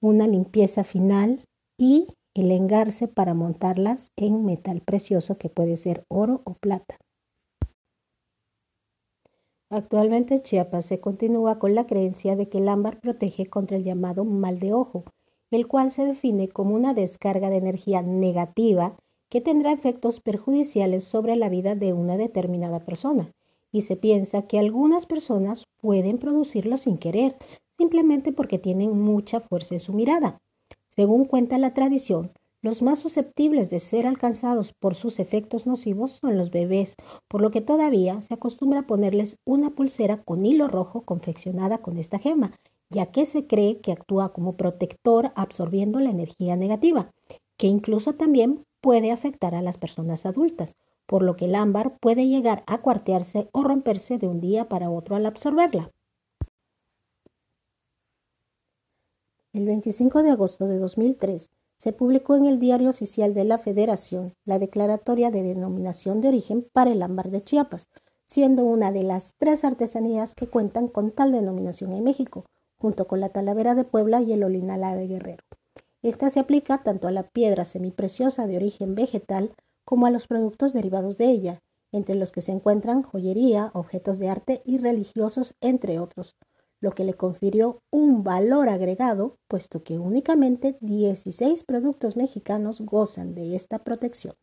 una 0.00 0.26
limpieza 0.26 0.84
final 0.84 1.44
y 1.78 2.08
el 2.34 2.50
engarce 2.50 3.08
para 3.08 3.34
montarlas 3.34 4.12
en 4.16 4.44
metal 4.44 4.80
precioso 4.80 5.38
que 5.38 5.48
puede 5.48 5.76
ser 5.76 6.04
oro 6.08 6.42
o 6.44 6.54
plata. 6.54 6.98
Actualmente 9.70 10.34
en 10.34 10.42
Chiapas 10.42 10.84
se 10.84 11.00
continúa 11.00 11.58
con 11.58 11.74
la 11.74 11.86
creencia 11.86 12.36
de 12.36 12.48
que 12.48 12.58
el 12.58 12.68
ámbar 12.68 13.00
protege 13.00 13.46
contra 13.46 13.78
el 13.78 13.84
llamado 13.84 14.24
mal 14.24 14.58
de 14.58 14.74
ojo, 14.74 15.04
el 15.50 15.66
cual 15.66 15.90
se 15.90 16.04
define 16.04 16.48
como 16.48 16.74
una 16.74 16.92
descarga 16.92 17.48
de 17.48 17.56
energía 17.56 18.02
negativa 18.02 18.96
que 19.30 19.40
tendrá 19.40 19.72
efectos 19.72 20.20
perjudiciales 20.20 21.04
sobre 21.04 21.36
la 21.36 21.48
vida 21.48 21.74
de 21.74 21.94
una 21.94 22.18
determinada 22.18 22.80
persona. 22.80 23.32
Y 23.72 23.80
se 23.80 23.96
piensa 23.96 24.42
que 24.42 24.58
algunas 24.58 25.06
personas 25.06 25.66
pueden 25.80 26.18
producirlo 26.18 26.76
sin 26.76 26.98
querer, 26.98 27.36
simplemente 27.76 28.30
porque 28.32 28.58
tienen 28.58 29.00
mucha 29.00 29.40
fuerza 29.40 29.74
en 29.74 29.80
su 29.80 29.92
mirada. 29.92 30.40
Según 30.86 31.24
cuenta 31.24 31.58
la 31.58 31.74
tradición, 31.74 32.30
los 32.60 32.80
más 32.80 33.00
susceptibles 33.00 33.70
de 33.70 33.80
ser 33.80 34.06
alcanzados 34.06 34.72
por 34.72 34.94
sus 34.94 35.18
efectos 35.18 35.66
nocivos 35.66 36.12
son 36.12 36.38
los 36.38 36.52
bebés, 36.52 36.94
por 37.26 37.40
lo 37.40 37.50
que 37.50 37.60
todavía 37.60 38.20
se 38.22 38.34
acostumbra 38.34 38.80
a 38.80 38.86
ponerles 38.86 39.36
una 39.44 39.70
pulsera 39.70 40.22
con 40.22 40.46
hilo 40.46 40.68
rojo 40.68 41.02
confeccionada 41.02 41.78
con 41.78 41.98
esta 41.98 42.20
gema, 42.20 42.52
ya 42.88 43.06
que 43.06 43.26
se 43.26 43.48
cree 43.48 43.80
que 43.80 43.90
actúa 43.90 44.32
como 44.32 44.56
protector 44.56 45.32
absorbiendo 45.34 45.98
la 45.98 46.10
energía 46.10 46.54
negativa, 46.54 47.10
que 47.56 47.66
incluso 47.66 48.12
también 48.12 48.64
puede 48.80 49.10
afectar 49.10 49.56
a 49.56 49.62
las 49.62 49.76
personas 49.76 50.24
adultas, 50.24 50.76
por 51.12 51.22
lo 51.22 51.36
que 51.36 51.44
el 51.44 51.54
ámbar 51.56 51.98
puede 51.98 52.26
llegar 52.26 52.64
a 52.66 52.80
cuartearse 52.80 53.50
o 53.52 53.62
romperse 53.62 54.16
de 54.16 54.28
un 54.28 54.40
día 54.40 54.70
para 54.70 54.88
otro 54.88 55.14
al 55.14 55.26
absorberla. 55.26 55.90
El 59.52 59.66
25 59.66 60.22
de 60.22 60.30
agosto 60.30 60.66
de 60.66 60.78
2003 60.78 61.50
se 61.76 61.92
publicó 61.92 62.34
en 62.36 62.46
el 62.46 62.58
Diario 62.58 62.88
Oficial 62.88 63.34
de 63.34 63.44
la 63.44 63.58
Federación 63.58 64.32
la 64.46 64.58
Declaratoria 64.58 65.30
de 65.30 65.42
Denominación 65.42 66.22
de 66.22 66.28
Origen 66.28 66.66
para 66.72 66.92
el 66.92 67.02
ámbar 67.02 67.30
de 67.30 67.42
Chiapas, 67.42 67.90
siendo 68.26 68.64
una 68.64 68.90
de 68.90 69.02
las 69.02 69.34
tres 69.36 69.66
artesanías 69.66 70.34
que 70.34 70.46
cuentan 70.46 70.88
con 70.88 71.10
tal 71.10 71.32
denominación 71.32 71.92
en 71.92 72.04
México, 72.04 72.46
junto 72.78 73.06
con 73.06 73.20
la 73.20 73.28
talavera 73.28 73.74
de 73.74 73.84
Puebla 73.84 74.22
y 74.22 74.32
el 74.32 74.44
olinala 74.44 74.96
de 74.96 75.08
Guerrero. 75.08 75.44
Esta 76.00 76.30
se 76.30 76.40
aplica 76.40 76.82
tanto 76.82 77.06
a 77.06 77.12
la 77.12 77.24
piedra 77.24 77.66
semipreciosa 77.66 78.46
de 78.46 78.56
origen 78.56 78.94
vegetal 78.94 79.52
como 79.84 80.06
a 80.06 80.10
los 80.10 80.26
productos 80.26 80.72
derivados 80.72 81.18
de 81.18 81.26
ella, 81.30 81.62
entre 81.92 82.14
los 82.14 82.32
que 82.32 82.40
se 82.40 82.52
encuentran 82.52 83.02
joyería, 83.02 83.70
objetos 83.74 84.18
de 84.18 84.28
arte 84.28 84.62
y 84.64 84.78
religiosos, 84.78 85.54
entre 85.60 85.98
otros, 85.98 86.36
lo 86.80 86.92
que 86.92 87.04
le 87.04 87.14
confirió 87.14 87.80
un 87.90 88.24
valor 88.24 88.68
agregado, 88.68 89.36
puesto 89.48 89.84
que 89.84 89.98
únicamente 89.98 90.76
16 90.80 91.62
productos 91.64 92.16
mexicanos 92.16 92.80
gozan 92.80 93.34
de 93.34 93.54
esta 93.54 93.78
protección. 93.78 94.34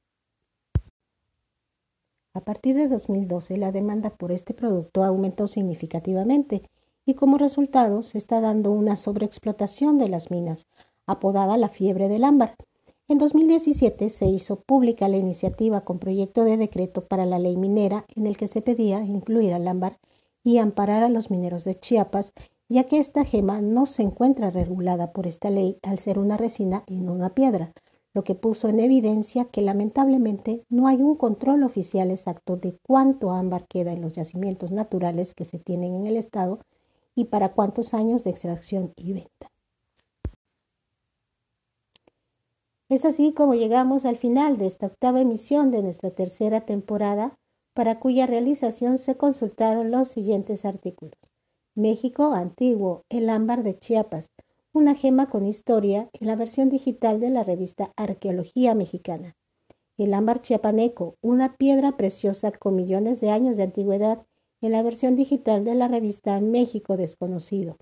A 2.33 2.41
partir 2.41 2.75
de 2.75 2.87
2012, 2.87 3.57
la 3.57 3.71
demanda 3.71 4.11
por 4.11 4.31
este 4.31 4.53
producto 4.53 5.03
aumentó 5.03 5.47
significativamente 5.47 6.61
y 7.05 7.15
como 7.15 7.37
resultado 7.37 8.03
se 8.03 8.17
está 8.17 8.39
dando 8.39 8.71
una 8.71 8.95
sobreexplotación 8.95 9.97
de 9.97 10.09
las 10.09 10.29
minas, 10.31 10.67
apodada 11.07 11.57
la 11.57 11.69
fiebre 11.69 12.07
del 12.07 12.23
ámbar. 12.23 12.55
En 13.09 13.17
2017 13.17 14.07
se 14.09 14.27
hizo 14.27 14.59
pública 14.59 15.07
la 15.07 15.17
iniciativa 15.17 15.81
con 15.81 15.97
proyecto 15.97 16.43
de 16.43 16.57
decreto 16.57 17.07
para 17.07 17.25
la 17.25 17.39
ley 17.39 17.57
minera 17.57 18.05
en 18.15 18.27
el 18.27 18.37
que 18.37 18.47
se 18.47 18.61
pedía 18.61 19.03
incluir 19.03 19.51
al 19.51 19.67
ámbar 19.67 19.97
y 20.43 20.59
amparar 20.59 21.01
a 21.01 21.09
los 21.09 21.31
mineros 21.31 21.63
de 21.63 21.73
Chiapas, 21.73 22.33
ya 22.69 22.83
que 22.83 22.99
esta 22.99 23.25
gema 23.25 23.61
no 23.61 23.87
se 23.87 24.03
encuentra 24.03 24.51
regulada 24.51 25.11
por 25.11 25.25
esta 25.25 25.49
ley 25.49 25.79
al 25.81 25.97
ser 25.97 26.19
una 26.19 26.37
resina 26.37 26.83
y 26.85 26.99
no 26.99 27.13
una 27.13 27.33
piedra, 27.33 27.73
lo 28.13 28.23
que 28.23 28.35
puso 28.35 28.67
en 28.67 28.79
evidencia 28.79 29.45
que 29.45 29.63
lamentablemente 29.63 30.63
no 30.69 30.85
hay 30.85 30.97
un 30.97 31.15
control 31.15 31.63
oficial 31.63 32.11
exacto 32.11 32.57
de 32.57 32.77
cuánto 32.83 33.31
ámbar 33.31 33.65
queda 33.67 33.91
en 33.91 34.01
los 34.01 34.13
yacimientos 34.13 34.71
naturales 34.71 35.33
que 35.33 35.45
se 35.45 35.57
tienen 35.57 35.95
en 35.95 36.05
el 36.05 36.15
estado 36.15 36.59
y 37.15 37.25
para 37.25 37.53
cuántos 37.53 37.95
años 37.95 38.23
de 38.23 38.29
extracción 38.29 38.93
y 38.95 39.13
venta. 39.13 39.49
Es 42.89 43.05
así 43.05 43.33
como 43.33 43.53
llegamos 43.53 44.03
al 44.03 44.17
final 44.17 44.57
de 44.57 44.65
esta 44.65 44.87
octava 44.87 45.21
emisión 45.21 45.69
de 45.69 45.83
nuestra 45.83 46.09
tercera 46.09 46.61
temporada, 46.61 47.37
para 47.75 47.99
cuya 47.99 48.25
realización 48.25 48.97
se 48.97 49.15
consultaron 49.15 49.91
los 49.91 50.09
siguientes 50.09 50.65
artículos. 50.65 51.19
México 51.75 52.33
antiguo, 52.33 53.05
el 53.09 53.29
ámbar 53.29 53.61
de 53.61 53.77
Chiapas, 53.77 54.31
una 54.73 54.95
gema 54.95 55.29
con 55.29 55.45
historia 55.45 56.09
en 56.13 56.27
la 56.27 56.35
versión 56.35 56.69
digital 56.69 57.19
de 57.19 57.29
la 57.29 57.43
revista 57.43 57.93
Arqueología 57.95 58.73
Mexicana. 58.73 59.35
el 59.97 60.13
ámbar 60.13 60.41
chiapaneco, 60.41 61.15
una 61.21 61.57
piedra 61.57 61.95
preciosa 61.95 62.51
con 62.51 62.75
millones 62.75 63.19
de 63.19 63.29
años 63.29 63.57
de 63.57 63.63
antigüedad, 63.63 64.25
en 64.61 64.71
la 64.71 64.81
versión 64.81 65.15
digital 65.15 65.63
de 65.63 65.75
la 65.75 65.87
revista 65.87 66.39
México 66.39 66.97
Desconocido. 66.97 67.77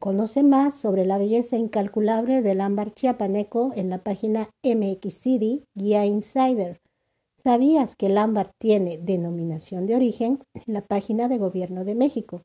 Conoce 0.00 0.42
más 0.42 0.76
sobre 0.76 1.04
la 1.04 1.18
belleza 1.18 1.58
incalculable 1.58 2.40
del 2.40 2.62
ámbar 2.62 2.94
chiapaneco 2.94 3.72
en 3.76 3.90
la 3.90 3.98
página 3.98 4.48
MX 4.62 5.12
City 5.12 5.64
Guía 5.74 6.06
Insider. 6.06 6.80
¿Sabías 7.36 7.96
que 7.96 8.06
el 8.06 8.16
ámbar 8.16 8.50
tiene 8.56 8.96
denominación 8.96 9.86
de 9.86 9.96
origen? 9.96 10.42
En 10.54 10.62
la 10.72 10.80
página 10.80 11.28
de 11.28 11.36
Gobierno 11.36 11.84
de 11.84 11.94
México. 11.94 12.40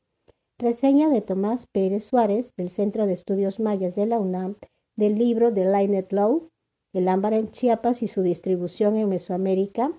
Reseña 0.58 1.08
de 1.08 1.22
Tomás 1.22 1.66
Pérez 1.66 2.04
Suárez 2.04 2.52
del 2.58 2.68
Centro 2.68 3.06
de 3.06 3.14
Estudios 3.14 3.58
Mayas 3.58 3.94
de 3.94 4.04
la 4.04 4.18
UNAM 4.18 4.56
del 4.94 5.16
libro 5.16 5.50
de 5.50 5.64
Lynette 5.64 6.12
Lowe, 6.12 6.50
El 6.92 7.08
ámbar 7.08 7.32
en 7.32 7.50
Chiapas 7.50 8.02
y 8.02 8.08
su 8.08 8.20
distribución 8.20 8.96
en 8.96 9.08
Mesoamérica, 9.08 9.98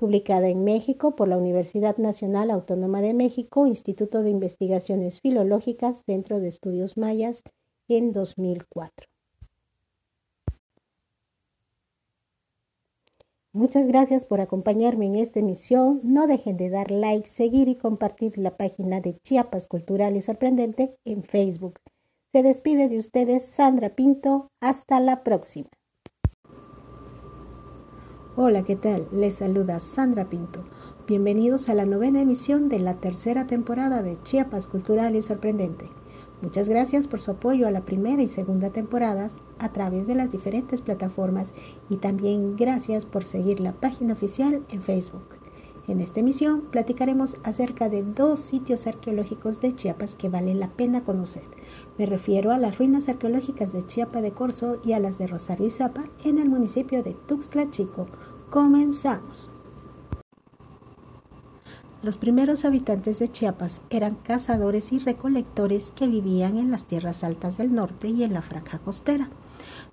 publicada 0.00 0.48
en 0.48 0.64
México 0.64 1.14
por 1.14 1.28
la 1.28 1.36
Universidad 1.36 1.98
Nacional 1.98 2.50
Autónoma 2.50 3.02
de 3.02 3.12
México, 3.12 3.66
Instituto 3.66 4.22
de 4.22 4.30
Investigaciones 4.30 5.20
Filológicas, 5.20 6.04
Centro 6.06 6.40
de 6.40 6.48
Estudios 6.48 6.96
Mayas, 6.96 7.42
en 7.86 8.12
2004. 8.12 9.06
Muchas 13.52 13.86
gracias 13.88 14.24
por 14.24 14.40
acompañarme 14.40 15.04
en 15.04 15.16
esta 15.16 15.40
emisión. 15.40 16.00
No 16.02 16.26
dejen 16.26 16.56
de 16.56 16.70
dar 16.70 16.90
like, 16.90 17.28
seguir 17.28 17.68
y 17.68 17.74
compartir 17.74 18.38
la 18.38 18.56
página 18.56 19.02
de 19.02 19.18
Chiapas 19.18 19.66
Cultural 19.66 20.16
y 20.16 20.22
Sorprendente 20.22 20.96
en 21.04 21.24
Facebook. 21.24 21.78
Se 22.32 22.42
despide 22.42 22.88
de 22.88 22.96
ustedes 22.96 23.44
Sandra 23.44 23.90
Pinto. 23.90 24.48
Hasta 24.62 24.98
la 24.98 25.22
próxima. 25.22 25.68
Hola, 28.42 28.62
¿qué 28.62 28.74
tal? 28.74 29.06
Les 29.12 29.34
saluda 29.34 29.80
Sandra 29.80 30.30
Pinto. 30.30 30.60
Bienvenidos 31.06 31.68
a 31.68 31.74
la 31.74 31.84
novena 31.84 32.22
emisión 32.22 32.70
de 32.70 32.78
la 32.78 32.94
tercera 32.94 33.46
temporada 33.46 34.02
de 34.02 34.16
Chiapas 34.22 34.66
Cultural 34.66 35.14
y 35.14 35.20
Sorprendente. 35.20 35.90
Muchas 36.40 36.66
gracias 36.70 37.06
por 37.06 37.20
su 37.20 37.32
apoyo 37.32 37.68
a 37.68 37.70
la 37.70 37.84
primera 37.84 38.22
y 38.22 38.28
segunda 38.28 38.70
temporadas 38.70 39.36
a 39.58 39.74
través 39.74 40.06
de 40.06 40.14
las 40.14 40.32
diferentes 40.32 40.80
plataformas 40.80 41.52
y 41.90 41.96
también 41.96 42.56
gracias 42.56 43.04
por 43.04 43.26
seguir 43.26 43.60
la 43.60 43.72
página 43.72 44.14
oficial 44.14 44.62
en 44.70 44.80
Facebook. 44.80 45.40
En 45.90 46.00
esta 46.00 46.20
emisión 46.20 46.60
platicaremos 46.70 47.36
acerca 47.42 47.88
de 47.88 48.04
dos 48.04 48.38
sitios 48.38 48.86
arqueológicos 48.86 49.60
de 49.60 49.74
Chiapas 49.74 50.14
que 50.14 50.28
vale 50.28 50.54
la 50.54 50.68
pena 50.68 51.02
conocer. 51.02 51.42
Me 51.98 52.06
refiero 52.06 52.52
a 52.52 52.58
las 52.58 52.78
ruinas 52.78 53.08
arqueológicas 53.08 53.72
de 53.72 53.84
Chiapa 53.84 54.20
de 54.20 54.30
Corzo 54.30 54.78
y 54.84 54.92
a 54.92 55.00
las 55.00 55.18
de 55.18 55.26
Rosario 55.26 55.66
y 55.66 55.70
Zapa 55.70 56.04
en 56.24 56.38
el 56.38 56.48
municipio 56.48 57.02
de 57.02 57.14
Tuxtla 57.14 57.70
Chico. 57.70 58.06
Comenzamos. 58.50 59.48
Los 62.02 62.16
primeros 62.16 62.64
habitantes 62.64 63.20
de 63.20 63.28
Chiapas 63.28 63.80
eran 63.90 64.16
cazadores 64.16 64.90
y 64.90 64.98
recolectores 64.98 65.92
que 65.92 66.08
vivían 66.08 66.58
en 66.58 66.72
las 66.72 66.84
tierras 66.84 67.22
altas 67.22 67.58
del 67.58 67.72
norte 67.72 68.08
y 68.08 68.24
en 68.24 68.32
la 68.32 68.42
franja 68.42 68.80
costera. 68.80 69.28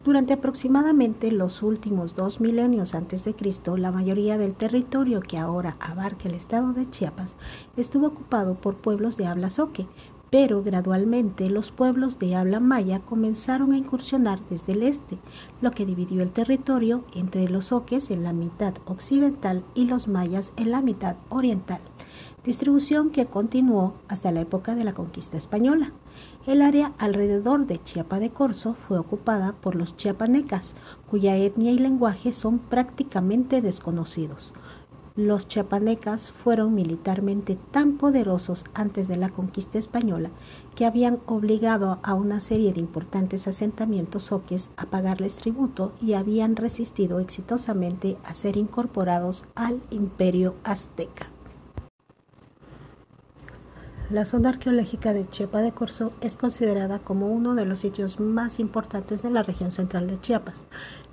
Durante 0.04 0.34
aproximadamente 0.34 1.32
los 1.32 1.62
últimos 1.62 2.16
dos 2.16 2.42
milenios 2.42 2.96
antes 2.96 3.24
de 3.26 3.36
Cristo, 3.36 3.78
la 3.78 3.92
mayoría 3.92 4.40
del 4.40 4.56
territorio 4.56 5.22
que 5.22 5.38
ahora 5.38 5.78
abarca 5.80 6.28
el 6.28 6.34
estado 6.34 6.74
de 6.74 6.90
Chiapas 6.90 7.36
estuvo 7.76 8.08
ocupado 8.08 8.56
por 8.56 8.78
pueblos 8.78 9.18
de 9.18 9.28
habla 9.28 9.52
soque, 9.52 9.86
pero 10.30 10.62
gradualmente 10.62 11.50
los 11.50 11.72
pueblos 11.72 12.20
de 12.20 12.36
habla 12.36 12.60
maya 12.60 13.00
comenzaron 13.00 13.72
a 13.72 13.78
incursionar 13.78 14.40
desde 14.50 14.74
el 14.74 14.84
este, 14.84 15.18
lo 15.62 15.72
que 15.72 15.86
dividió 15.86 16.22
el 16.22 16.32
territorio 16.32 17.04
entre 17.16 17.48
los 17.50 17.72
oques 17.72 18.12
en 18.12 18.24
la 18.24 18.34
mitad 18.34 18.74
occidental 18.86 19.64
y 19.74 19.86
los 19.86 20.08
mayas 20.08 20.52
en 20.58 20.72
la 20.72 20.82
mitad 20.82 21.16
oriental, 21.30 21.80
distribución 22.44 23.10
que 23.10 23.26
continuó 23.26 23.94
hasta 24.08 24.32
la 24.32 24.42
época 24.42 24.76
de 24.76 24.84
la 24.84 24.94
conquista 24.94 25.38
española. 25.38 25.94
El 26.46 26.62
área 26.62 26.94
alrededor 26.98 27.68
de 27.68 27.82
Chiapa 27.84 28.20
de 28.20 28.30
Corzo 28.30 28.74
fue 28.74 28.98
ocupada 28.98 29.54
por 29.54 29.76
los 29.76 29.96
chiapanecas, 29.98 30.76
cuya 31.10 31.36
etnia 31.36 31.72
y 31.72 31.78
lenguaje 31.78 32.32
son 32.34 32.60
prácticamente 32.60 33.62
desconocidos 33.62 34.54
los 35.18 35.48
chiapanecas 35.48 36.32
fueron 36.32 36.76
militarmente 36.76 37.58
tan 37.72 37.98
poderosos 37.98 38.64
antes 38.76 39.08
de 39.08 39.18
la 39.18 39.30
conquista 39.30 39.80
española 39.80 40.30
que 40.76 40.86
habían 40.86 41.18
obligado 41.26 42.00
a 42.04 42.14
una 42.14 42.40
serie 42.40 42.72
de 42.72 42.80
importantes 42.80 43.48
asentamientos 43.48 44.26
soques 44.26 44.70
a 44.78 44.86
pagarles 44.86 45.38
tributo 45.38 45.92
y 46.00 46.14
habían 46.14 46.56
resistido 46.56 47.20
exitosamente 47.20 48.16
a 48.24 48.36
ser 48.36 48.58
incorporados 48.58 49.46
al 49.56 49.82
imperio 49.90 50.54
azteca. 50.64 51.26
La 54.12 54.24
zona 54.24 54.50
arqueológica 54.50 55.14
de 55.14 55.28
Chiapa 55.28 55.62
de 55.62 55.72
Corzo 55.72 56.14
es 56.22 56.38
considerada 56.38 57.00
como 57.00 57.28
uno 57.28 57.56
de 57.56 57.66
los 57.66 57.80
sitios 57.80 58.20
más 58.20 58.60
importantes 58.60 59.24
de 59.24 59.32
la 59.32 59.44
región 59.44 59.72
central 59.72 60.08
de 60.08 60.18
Chiapas. 60.18 60.64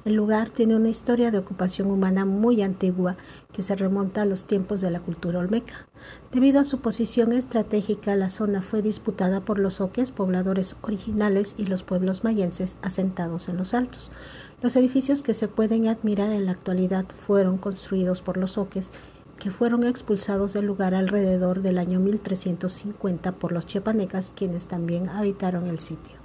El 0.05 0.17
lugar 0.17 0.51
tiene 0.51 0.77
una 0.77 0.91
historia 0.91 1.31
de 1.31 1.39
ocupación 1.39 1.91
humana 1.91 2.27
muy 2.27 2.61
antigua 2.61 3.17
que 3.55 3.63
se 3.63 3.75
remonta 3.75 4.21
a 4.21 4.27
los 4.27 4.45
tiempos 4.45 4.83
de 4.83 4.91
la 4.91 5.01
cultura 5.01 5.39
olmeca. 5.39 5.89
Debido 6.31 6.61
a 6.61 6.65
su 6.65 6.81
posición 6.81 7.33
estratégica, 7.33 8.15
la 8.15 8.29
zona 8.29 8.61
fue 8.61 8.83
disputada 8.83 9.41
por 9.41 9.59
los 9.59 9.81
oques, 9.81 10.11
pobladores 10.11 10.77
originales, 10.83 11.55
y 11.57 11.65
los 11.65 11.83
pueblos 11.83 12.23
mayenses 12.23 12.77
asentados 12.83 13.49
en 13.49 13.57
los 13.57 13.73
altos. 13.73 14.11
Los 14.61 14.77
edificios 14.77 15.23
que 15.23 15.33
se 15.33 15.49
pueden 15.49 15.89
admirar 15.89 16.31
en 16.33 16.45
la 16.45 16.53
actualidad 16.53 17.07
fueron 17.07 17.57
construidos 17.57 18.21
por 18.21 18.37
los 18.37 18.59
oques 18.59 18.91
que 19.39 19.51
fueron 19.51 19.85
expulsados 19.85 20.53
del 20.53 20.67
lugar 20.67 20.95
alrededor 20.95 21.63
del 21.63 21.79
año 21.79 21.99
1350 21.99 23.33
por 23.33 23.53
los 23.53 23.67
chiapanecas, 23.67 24.33
quienes 24.37 24.67
también 24.67 25.09
habitaron 25.09 25.67
el 25.67 25.79
sitio. 25.79 26.24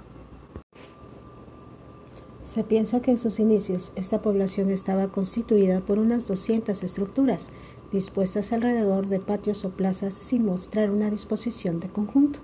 Se 2.52 2.64
piensa 2.64 3.00
que 3.00 3.12
en 3.12 3.18
sus 3.18 3.38
inicios 3.38 3.92
esta 3.94 4.22
población 4.22 4.72
estaba 4.72 5.06
constituida 5.06 5.78
por 5.82 6.00
unas 6.00 6.26
200 6.26 6.82
estructuras, 6.82 7.48
dispuestas 7.92 8.52
alrededor 8.52 9.06
de 9.06 9.20
patios 9.20 9.64
o 9.64 9.70
plazas 9.70 10.14
sin 10.14 10.46
mostrar 10.46 10.90
una 10.90 11.10
disposición 11.10 11.78
de 11.78 11.86
conjunto. 11.86 12.40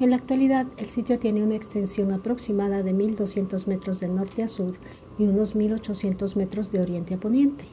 En 0.00 0.08
la 0.08 0.16
actualidad, 0.16 0.68
el 0.78 0.88
sitio 0.88 1.18
tiene 1.18 1.44
una 1.44 1.54
extensión 1.54 2.12
aproximada 2.12 2.82
de 2.82 2.94
1.200 2.94 3.66
metros 3.66 4.00
de 4.00 4.08
norte 4.08 4.42
a 4.42 4.48
sur 4.48 4.72
y 5.18 5.24
unos 5.24 5.54
1.800 5.54 6.34
metros 6.36 6.72
de 6.72 6.80
oriente 6.80 7.12
a 7.12 7.20
poniente. 7.20 7.66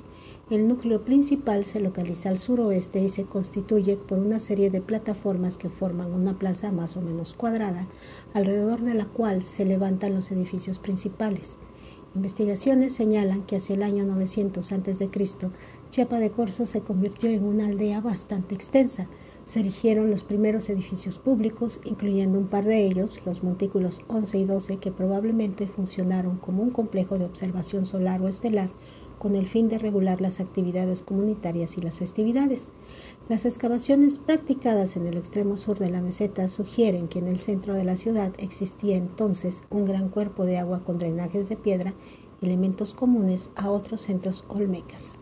El 0.50 0.68
núcleo 0.68 1.06
principal 1.06 1.63
se 1.63 1.80
localiza 1.80 2.28
al 2.28 2.39
suroeste 2.39 3.00
y 3.00 3.08
se 3.08 3.24
constituye 3.24 3.96
por 3.96 4.20
una 4.20 4.42
serie 4.42 4.70
de 4.70 4.82
plataformas 4.82 5.56
que 5.58 5.70
forman 5.70 6.12
una 6.12 6.38
plaza 6.38 6.74
más 6.74 6.98
o 6.98 7.02
menos 7.02 7.34
cuadrada, 7.34 7.88
alrededor 8.34 8.82
de 8.82 8.96
la 8.96 9.06
cual 9.06 9.44
se 9.44 9.63
levantan 9.63 10.13
los 10.13 10.30
edificios 10.30 10.78
principales. 10.80 11.58
Investigaciones 12.15 12.93
señalan 12.93 13.43
que 13.43 13.58
hacia 13.58 13.76
el 13.76 13.84
año 13.84 14.04
900 14.04 14.72
a.C., 14.72 15.10
Chiapa 15.91 16.17
de 16.17 16.32
Corzo 16.32 16.65
se 16.65 16.82
convirtió 16.82 17.30
en 17.30 17.43
una 17.43 17.67
aldea 17.67 18.02
bastante 18.02 18.56
extensa. 18.56 19.08
Se 19.45 19.60
erigieron 19.60 20.10
los 20.10 20.24
primeros 20.24 20.69
edificios 20.69 21.19
públicos, 21.19 21.80
incluyendo 21.84 22.39
un 22.39 22.48
par 22.48 22.65
de 22.65 22.86
ellos, 22.86 23.19
los 23.26 23.43
montículos 23.43 24.02
11 24.08 24.38
y 24.39 24.45
12, 24.45 24.78
que 24.78 24.91
probablemente 24.91 25.67
funcionaron 25.67 26.38
como 26.38 26.63
un 26.63 26.72
complejo 26.72 27.19
de 27.19 27.26
observación 27.26 27.86
solar 27.86 28.22
o 28.22 28.28
estelar 28.28 28.69
con 29.19 29.36
el 29.36 29.45
fin 29.45 29.69
de 29.69 29.77
regular 29.77 30.21
las 30.21 30.39
actividades 30.39 31.03
comunitarias 31.03 31.77
y 31.77 31.82
las 31.82 31.99
festividades. 31.99 32.71
Las 33.27 33.45
excavaciones 33.45 34.17
practicadas 34.17 34.95
en 34.95 35.05
el 35.05 35.17
extremo 35.17 35.58
sur 35.58 35.77
de 35.77 35.91
la 35.91 36.01
meseta 36.01 36.47
sugieren 36.47 37.08
que 37.08 37.19
en 37.19 37.27
el 37.27 37.39
centro 37.39 37.75
de 37.75 37.84
la 37.84 37.97
ciudad 37.97 38.34
existía 38.38 38.95
entonces 38.95 39.62
un 39.69 39.86
gran 39.86 40.10
cuerpo 40.10 40.45
de 40.45 40.58
agua 40.58 40.79
con 40.84 40.97
drenajes 40.97 41.49
de 41.49 41.58
piedra, 41.58 41.93
elementos 42.41 42.93
comunes 42.93 43.51
a 43.55 43.69
otros 43.69 44.01
centros 44.01 44.45
olmecas. 44.47 45.15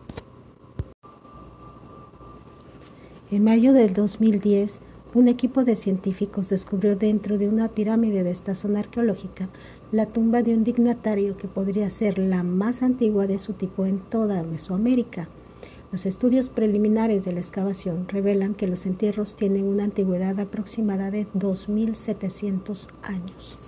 En 3.30 3.44
mayo 3.44 3.74
del 3.74 3.92
2010, 3.92 4.80
un 5.14 5.28
equipo 5.28 5.64
de 5.64 5.74
científicos 5.74 6.48
descubrió 6.48 6.96
dentro 6.96 7.38
de 7.38 7.48
una 7.48 7.68
pirámide 7.68 8.22
de 8.22 8.30
esta 8.30 8.54
zona 8.54 8.80
arqueológica 8.80 9.48
la 9.90 10.04
tumba 10.04 10.42
de 10.42 10.52
un 10.52 10.64
dignatario 10.64 11.38
que 11.38 11.48
podría 11.48 11.88
ser 11.88 12.18
la 12.18 12.42
más 12.42 12.82
antigua 12.82 13.26
de 13.26 13.38
su 13.38 13.54
tipo 13.54 13.86
en 13.86 14.00
toda 14.00 14.42
Mesoamérica. 14.42 15.28
Los 15.90 16.04
estudios 16.04 16.50
preliminares 16.50 17.24
de 17.24 17.32
la 17.32 17.40
excavación 17.40 18.06
revelan 18.06 18.54
que 18.54 18.66
los 18.66 18.84
entierros 18.84 19.34
tienen 19.34 19.64
una 19.64 19.84
antigüedad 19.84 20.38
aproximada 20.38 21.10
de 21.10 21.26
2.700 21.28 22.88
años. 23.02 23.58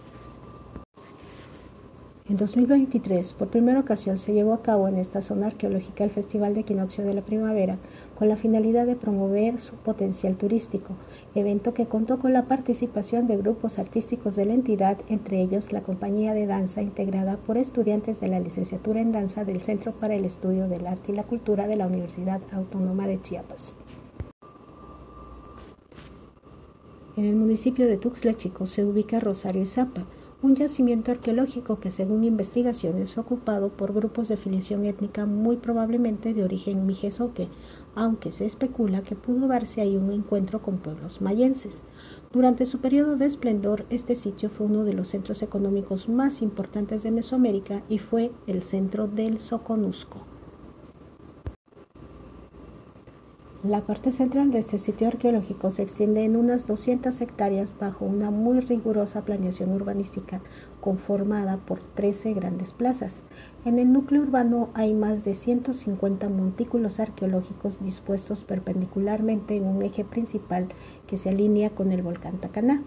En 2.29 2.37
2023, 2.37 3.33
por 3.33 3.49
primera 3.49 3.81
ocasión, 3.81 4.19
se 4.19 4.35
llevó 4.35 4.53
a 4.53 4.63
cabo 4.63 4.87
en 4.89 4.99
esta 4.99 5.23
zona 5.23 5.47
arqueológica 5.47 6.05
el 6.05 6.11
Festival 6.11 6.53
de 6.55 6.61
Equinoccio 6.61 7.03
de 7.03 7.15
la 7.15 7.23
Primavera, 7.23 7.79
con 8.21 8.29
la 8.29 8.37
finalidad 8.37 8.85
de 8.85 8.97
promover 8.97 9.59
su 9.61 9.77
potencial 9.77 10.37
turístico, 10.37 10.91
evento 11.35 11.73
que 11.73 11.87
contó 11.87 12.19
con 12.19 12.35
la 12.35 12.45
participación 12.45 13.27
de 13.27 13.39
grupos 13.39 13.79
artísticos 13.79 14.37
de 14.37 14.45
la 14.45 14.53
entidad, 14.53 14.99
entre 15.09 15.41
ellos 15.41 15.73
la 15.73 15.81
compañía 15.81 16.35
de 16.35 16.47
danza 16.47 16.83
integrada 16.83 17.39
por 17.39 17.57
estudiantes 17.57 18.21
de 18.21 18.29
la 18.29 18.39
licenciatura 18.39 19.01
en 19.01 19.13
danza 19.13 19.47
del 19.47 19.63
Centro 19.63 19.93
para 19.93 20.17
el 20.17 20.27
Estudio 20.27 20.69
del 20.69 20.87
Arte 20.87 21.13
y 21.13 21.15
la 21.15 21.23
Cultura 21.23 21.67
de 21.67 21.77
la 21.77 21.87
Universidad 21.87 22.43
Autónoma 22.53 23.07
de 23.07 23.23
Chiapas. 23.23 23.75
En 27.17 27.25
el 27.25 27.37
municipio 27.37 27.87
de 27.87 27.97
Tuxtla 27.97 28.35
Chico 28.35 28.67
se 28.67 28.85
ubica 28.85 29.19
Rosario 29.19 29.63
y 29.63 29.67
Zapa, 29.67 30.05
un 30.43 30.57
yacimiento 30.57 31.11
arqueológico 31.11 31.81
que 31.81 31.91
según 31.91 32.25
investigaciones 32.25 33.13
fue 33.13 33.23
ocupado 33.23 33.69
por 33.69 33.93
grupos 33.93 34.29
de 34.29 34.39
filiación 34.39 34.87
étnica 34.87 35.27
muy 35.27 35.57
probablemente 35.57 36.33
de 36.33 36.45
origen 36.45 36.87
mijezoque, 36.87 37.49
aunque 37.95 38.33
se 38.33 38.47
especula 38.47 39.03
que 39.03 39.17
pudo 39.17 39.49
darse 39.49 39.83
ahí 39.83 39.97
un 39.97 40.11
encuentro 40.13 40.63
con 40.63 40.79
pueblos 40.79 41.21
mayenses. 41.21 41.85
Durante 42.33 42.65
su 42.65 42.79
periodo 42.79 43.17
de 43.17 43.27
esplendor, 43.27 43.85
este 43.91 44.17
sitio 44.17 44.49
fue 44.49 44.67
uno 44.67 44.85
de 44.85 44.95
los 44.95 45.09
centros 45.09 45.43
económicos 45.43 46.09
más 46.09 46.41
importantes 46.41 47.03
de 47.03 47.11
Mesoamérica 47.11 47.83
y 47.91 47.99
fue 47.99 48.33
el 48.47 48.63
centro 48.63 49.09
del 49.09 49.39
Soconusco. 49.41 50.30
La 53.63 53.83
parte 53.83 54.11
central 54.11 54.51
de 54.53 54.59
este 54.59 54.79
sitio 54.79 55.07
arqueológico 55.07 55.71
se 55.71 55.83
extiende 55.83 56.25
en 56.25 56.35
unas 56.35 56.67
200 56.67 57.21
hectáreas 57.21 57.75
bajo 57.79 58.07
una 58.07 58.31
muy 58.31 58.61
rigurosa 58.61 59.23
planeación 59.27 59.75
urbanística 59.75 60.41
conformada 60.81 61.59
por 61.59 61.83
13 61.83 62.33
grandes 62.33 62.73
plazas. 62.73 63.23
En 63.67 63.79
el 63.79 63.93
núcleo 63.93 64.23
urbano 64.23 64.71
hay 64.73 64.95
más 64.95 65.27
de 65.27 65.35
150 65.35 66.31
montículos 66.31 67.01
arqueológicos 67.01 67.79
dispuestos 67.83 68.45
perpendicularmente 68.45 69.57
en 69.57 69.67
un 69.67 69.83
eje 69.83 70.07
principal 70.07 70.69
que 71.07 71.19
se 71.19 71.29
alinea 71.29 71.69
con 71.69 71.93
el 71.93 72.01
volcán 72.01 72.39
Tacaná. 72.39 72.83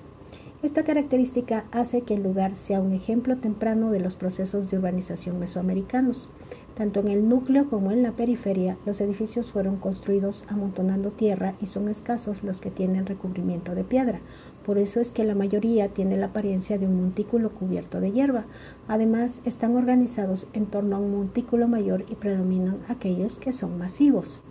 Esta 0.63 0.83
característica 0.83 1.65
hace 1.71 2.01
que 2.01 2.15
el 2.15 2.23
lugar 2.23 2.55
sea 2.55 2.79
un 2.79 2.93
ejemplo 2.93 3.37
temprano 3.37 3.91
de 3.91 3.99
los 3.99 4.15
procesos 4.15 4.71
de 4.71 4.77
urbanización 4.77 5.37
mesoamericanos. 5.37 6.31
Tanto 6.75 7.01
en 7.01 7.07
el 7.07 7.29
núcleo 7.29 7.69
como 7.69 7.91
en 7.91 8.01
la 8.01 8.13
periferia, 8.13 8.77
los 8.85 8.99
edificios 8.99 9.51
fueron 9.51 9.77
construidos 9.77 10.43
amontonando 10.47 11.11
tierra 11.11 11.53
y 11.61 11.67
son 11.67 11.87
escasos 11.87 12.43
los 12.43 12.61
que 12.61 12.71
tienen 12.71 13.05
recubrimiento 13.05 13.75
de 13.75 13.83
piedra. 13.83 14.21
Por 14.65 14.79
eso 14.79 14.99
es 14.99 15.11
que 15.11 15.23
la 15.23 15.35
mayoría 15.35 15.89
tiene 15.89 16.17
la 16.17 16.27
apariencia 16.27 16.79
de 16.79 16.87
un 16.87 16.99
montículo 16.99 17.51
cubierto 17.51 17.99
de 17.99 18.11
hierba. 18.11 18.45
Además, 18.87 19.41
están 19.45 19.75
organizados 19.75 20.47
en 20.53 20.65
torno 20.65 20.95
a 20.95 20.99
un 20.99 21.15
montículo 21.15 21.67
mayor 21.67 22.05
y 22.09 22.15
predominan 22.15 22.79
aquellos 22.87 23.37
que 23.37 23.53
son 23.53 23.77
masivos. 23.77 24.41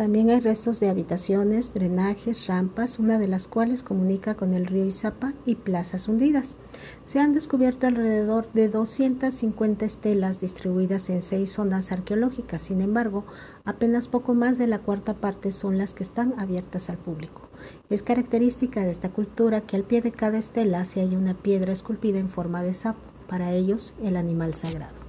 También 0.00 0.30
hay 0.30 0.40
restos 0.40 0.80
de 0.80 0.88
habitaciones, 0.88 1.74
drenajes, 1.74 2.46
rampas, 2.46 2.98
una 2.98 3.18
de 3.18 3.28
las 3.28 3.46
cuales 3.46 3.82
comunica 3.82 4.34
con 4.34 4.54
el 4.54 4.64
río 4.64 4.86
Izapa 4.86 5.34
y 5.44 5.56
plazas 5.56 6.08
hundidas. 6.08 6.56
Se 7.04 7.20
han 7.20 7.34
descubierto 7.34 7.86
alrededor 7.86 8.50
de 8.54 8.70
250 8.70 9.84
estelas 9.84 10.40
distribuidas 10.40 11.10
en 11.10 11.20
seis 11.20 11.52
zonas 11.52 11.92
arqueológicas. 11.92 12.62
Sin 12.62 12.80
embargo, 12.80 13.26
apenas 13.66 14.08
poco 14.08 14.32
más 14.32 14.56
de 14.56 14.68
la 14.68 14.78
cuarta 14.78 15.20
parte 15.20 15.52
son 15.52 15.76
las 15.76 15.92
que 15.92 16.02
están 16.02 16.32
abiertas 16.38 16.88
al 16.88 16.96
público. 16.96 17.50
Es 17.90 18.02
característica 18.02 18.80
de 18.80 18.92
esta 18.92 19.10
cultura 19.10 19.60
que 19.60 19.76
al 19.76 19.84
pie 19.84 20.00
de 20.00 20.12
cada 20.12 20.38
estela 20.38 20.82
se 20.86 21.02
halla 21.02 21.18
una 21.18 21.34
piedra 21.34 21.74
esculpida 21.74 22.18
en 22.18 22.30
forma 22.30 22.62
de 22.62 22.72
sapo, 22.72 23.00
para 23.28 23.52
ellos 23.52 23.92
el 24.02 24.16
animal 24.16 24.54
sagrado. 24.54 24.99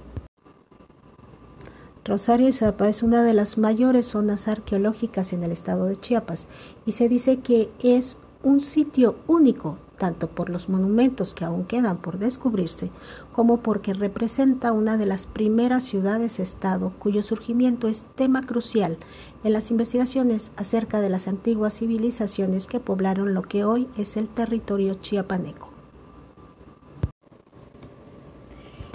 Rosario 2.04 2.48
y 2.48 2.52
Zapa 2.52 2.88
es 2.88 3.04
una 3.04 3.22
de 3.22 3.32
las 3.32 3.58
mayores 3.58 4.06
zonas 4.06 4.48
arqueológicas 4.48 5.32
en 5.32 5.44
el 5.44 5.52
estado 5.52 5.84
de 5.84 5.94
Chiapas 5.94 6.48
y 6.84 6.92
se 6.92 7.08
dice 7.08 7.38
que 7.38 7.70
es 7.80 8.18
un 8.42 8.60
sitio 8.60 9.14
único, 9.28 9.78
tanto 9.98 10.26
por 10.26 10.50
los 10.50 10.68
monumentos 10.68 11.32
que 11.32 11.44
aún 11.44 11.64
quedan 11.64 11.98
por 11.98 12.18
descubrirse, 12.18 12.90
como 13.30 13.58
porque 13.58 13.94
representa 13.94 14.72
una 14.72 14.96
de 14.96 15.06
las 15.06 15.26
primeras 15.26 15.84
ciudades-estado 15.84 16.92
cuyo 16.98 17.22
surgimiento 17.22 17.86
es 17.86 18.04
tema 18.16 18.40
crucial 18.40 18.98
en 19.44 19.52
las 19.52 19.70
investigaciones 19.70 20.50
acerca 20.56 21.00
de 21.00 21.08
las 21.08 21.28
antiguas 21.28 21.78
civilizaciones 21.78 22.66
que 22.66 22.80
poblaron 22.80 23.32
lo 23.32 23.42
que 23.42 23.64
hoy 23.64 23.86
es 23.96 24.16
el 24.16 24.26
territorio 24.26 24.94
chiapaneco. 24.94 25.71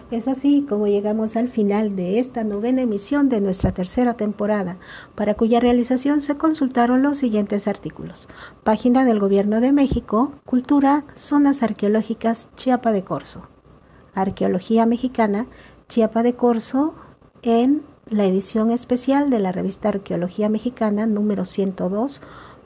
Es 0.09 0.29
así 0.29 0.65
como 0.67 0.87
llegamos 0.87 1.35
al 1.35 1.49
final 1.49 1.97
de 1.97 2.19
esta 2.19 2.45
novena 2.45 2.81
emisión 2.81 3.27
de 3.27 3.41
nuestra 3.41 3.73
tercera 3.73 4.13
temporada, 4.13 4.77
para 5.15 5.33
cuya 5.33 5.59
realización 5.59 6.21
se 6.21 6.35
consultaron 6.35 7.01
los 7.01 7.17
siguientes 7.17 7.67
artículos. 7.67 8.29
Página 8.63 9.03
del 9.03 9.19
Gobierno 9.19 9.59
de 9.59 9.73
México, 9.73 10.31
Cultura, 10.45 11.03
Zonas 11.15 11.61
Arqueológicas, 11.61 12.47
Chiapa 12.55 12.93
de 12.93 13.03
Corzo. 13.03 13.49
Arqueología 14.13 14.85
Mexicana, 14.85 15.47
Chiapa 15.89 16.23
de 16.23 16.35
Corzo, 16.35 16.95
en 17.41 17.81
la 18.09 18.25
edición 18.25 18.71
especial 18.71 19.29
de 19.29 19.39
la 19.39 19.51
revista 19.51 19.89
Arqueología 19.89 20.47
Mexicana 20.47 21.05
número 21.05 21.43
102, 21.43 22.21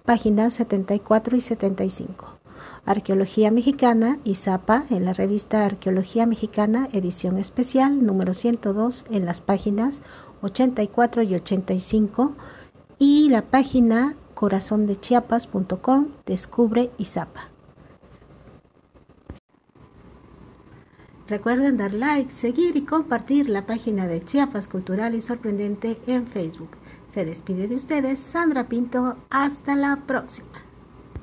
páginas 0.05 0.53
74 0.53 1.35
y 1.35 1.41
75. 1.41 2.40
Arqueología 2.85 3.51
Mexicana 3.51 4.19
y 4.23 4.35
Zapa 4.35 4.85
en 4.89 5.05
la 5.05 5.13
revista 5.13 5.65
Arqueología 5.65 6.25
Mexicana, 6.25 6.89
edición 6.91 7.37
especial 7.37 8.05
número 8.05 8.33
102 8.33 9.05
en 9.11 9.25
las 9.25 9.39
páginas 9.39 10.01
84 10.41 11.21
y 11.21 11.35
85 11.35 12.33
y 12.97 13.29
la 13.29 13.43
página 13.43 14.15
corazondechiapas.com 14.33 16.07
Descubre 16.25 16.91
Izapa. 16.97 17.49
Recuerden 21.27 21.77
dar 21.77 21.93
like, 21.93 22.31
seguir 22.31 22.75
y 22.75 22.81
compartir 22.81 23.49
la 23.49 23.65
página 23.65 24.07
de 24.07 24.25
Chiapas 24.25 24.67
Cultural 24.67 25.15
y 25.15 25.21
Sorprendente 25.21 25.97
en 26.07 26.27
Facebook. 26.27 26.71
Se 27.09 27.23
despide 27.23 27.67
de 27.67 27.75
ustedes 27.75 28.19
Sandra 28.19 28.67
Pinto. 28.67 29.15
Hasta 29.29 29.75
la 29.75 29.95
próxima. 30.07 30.70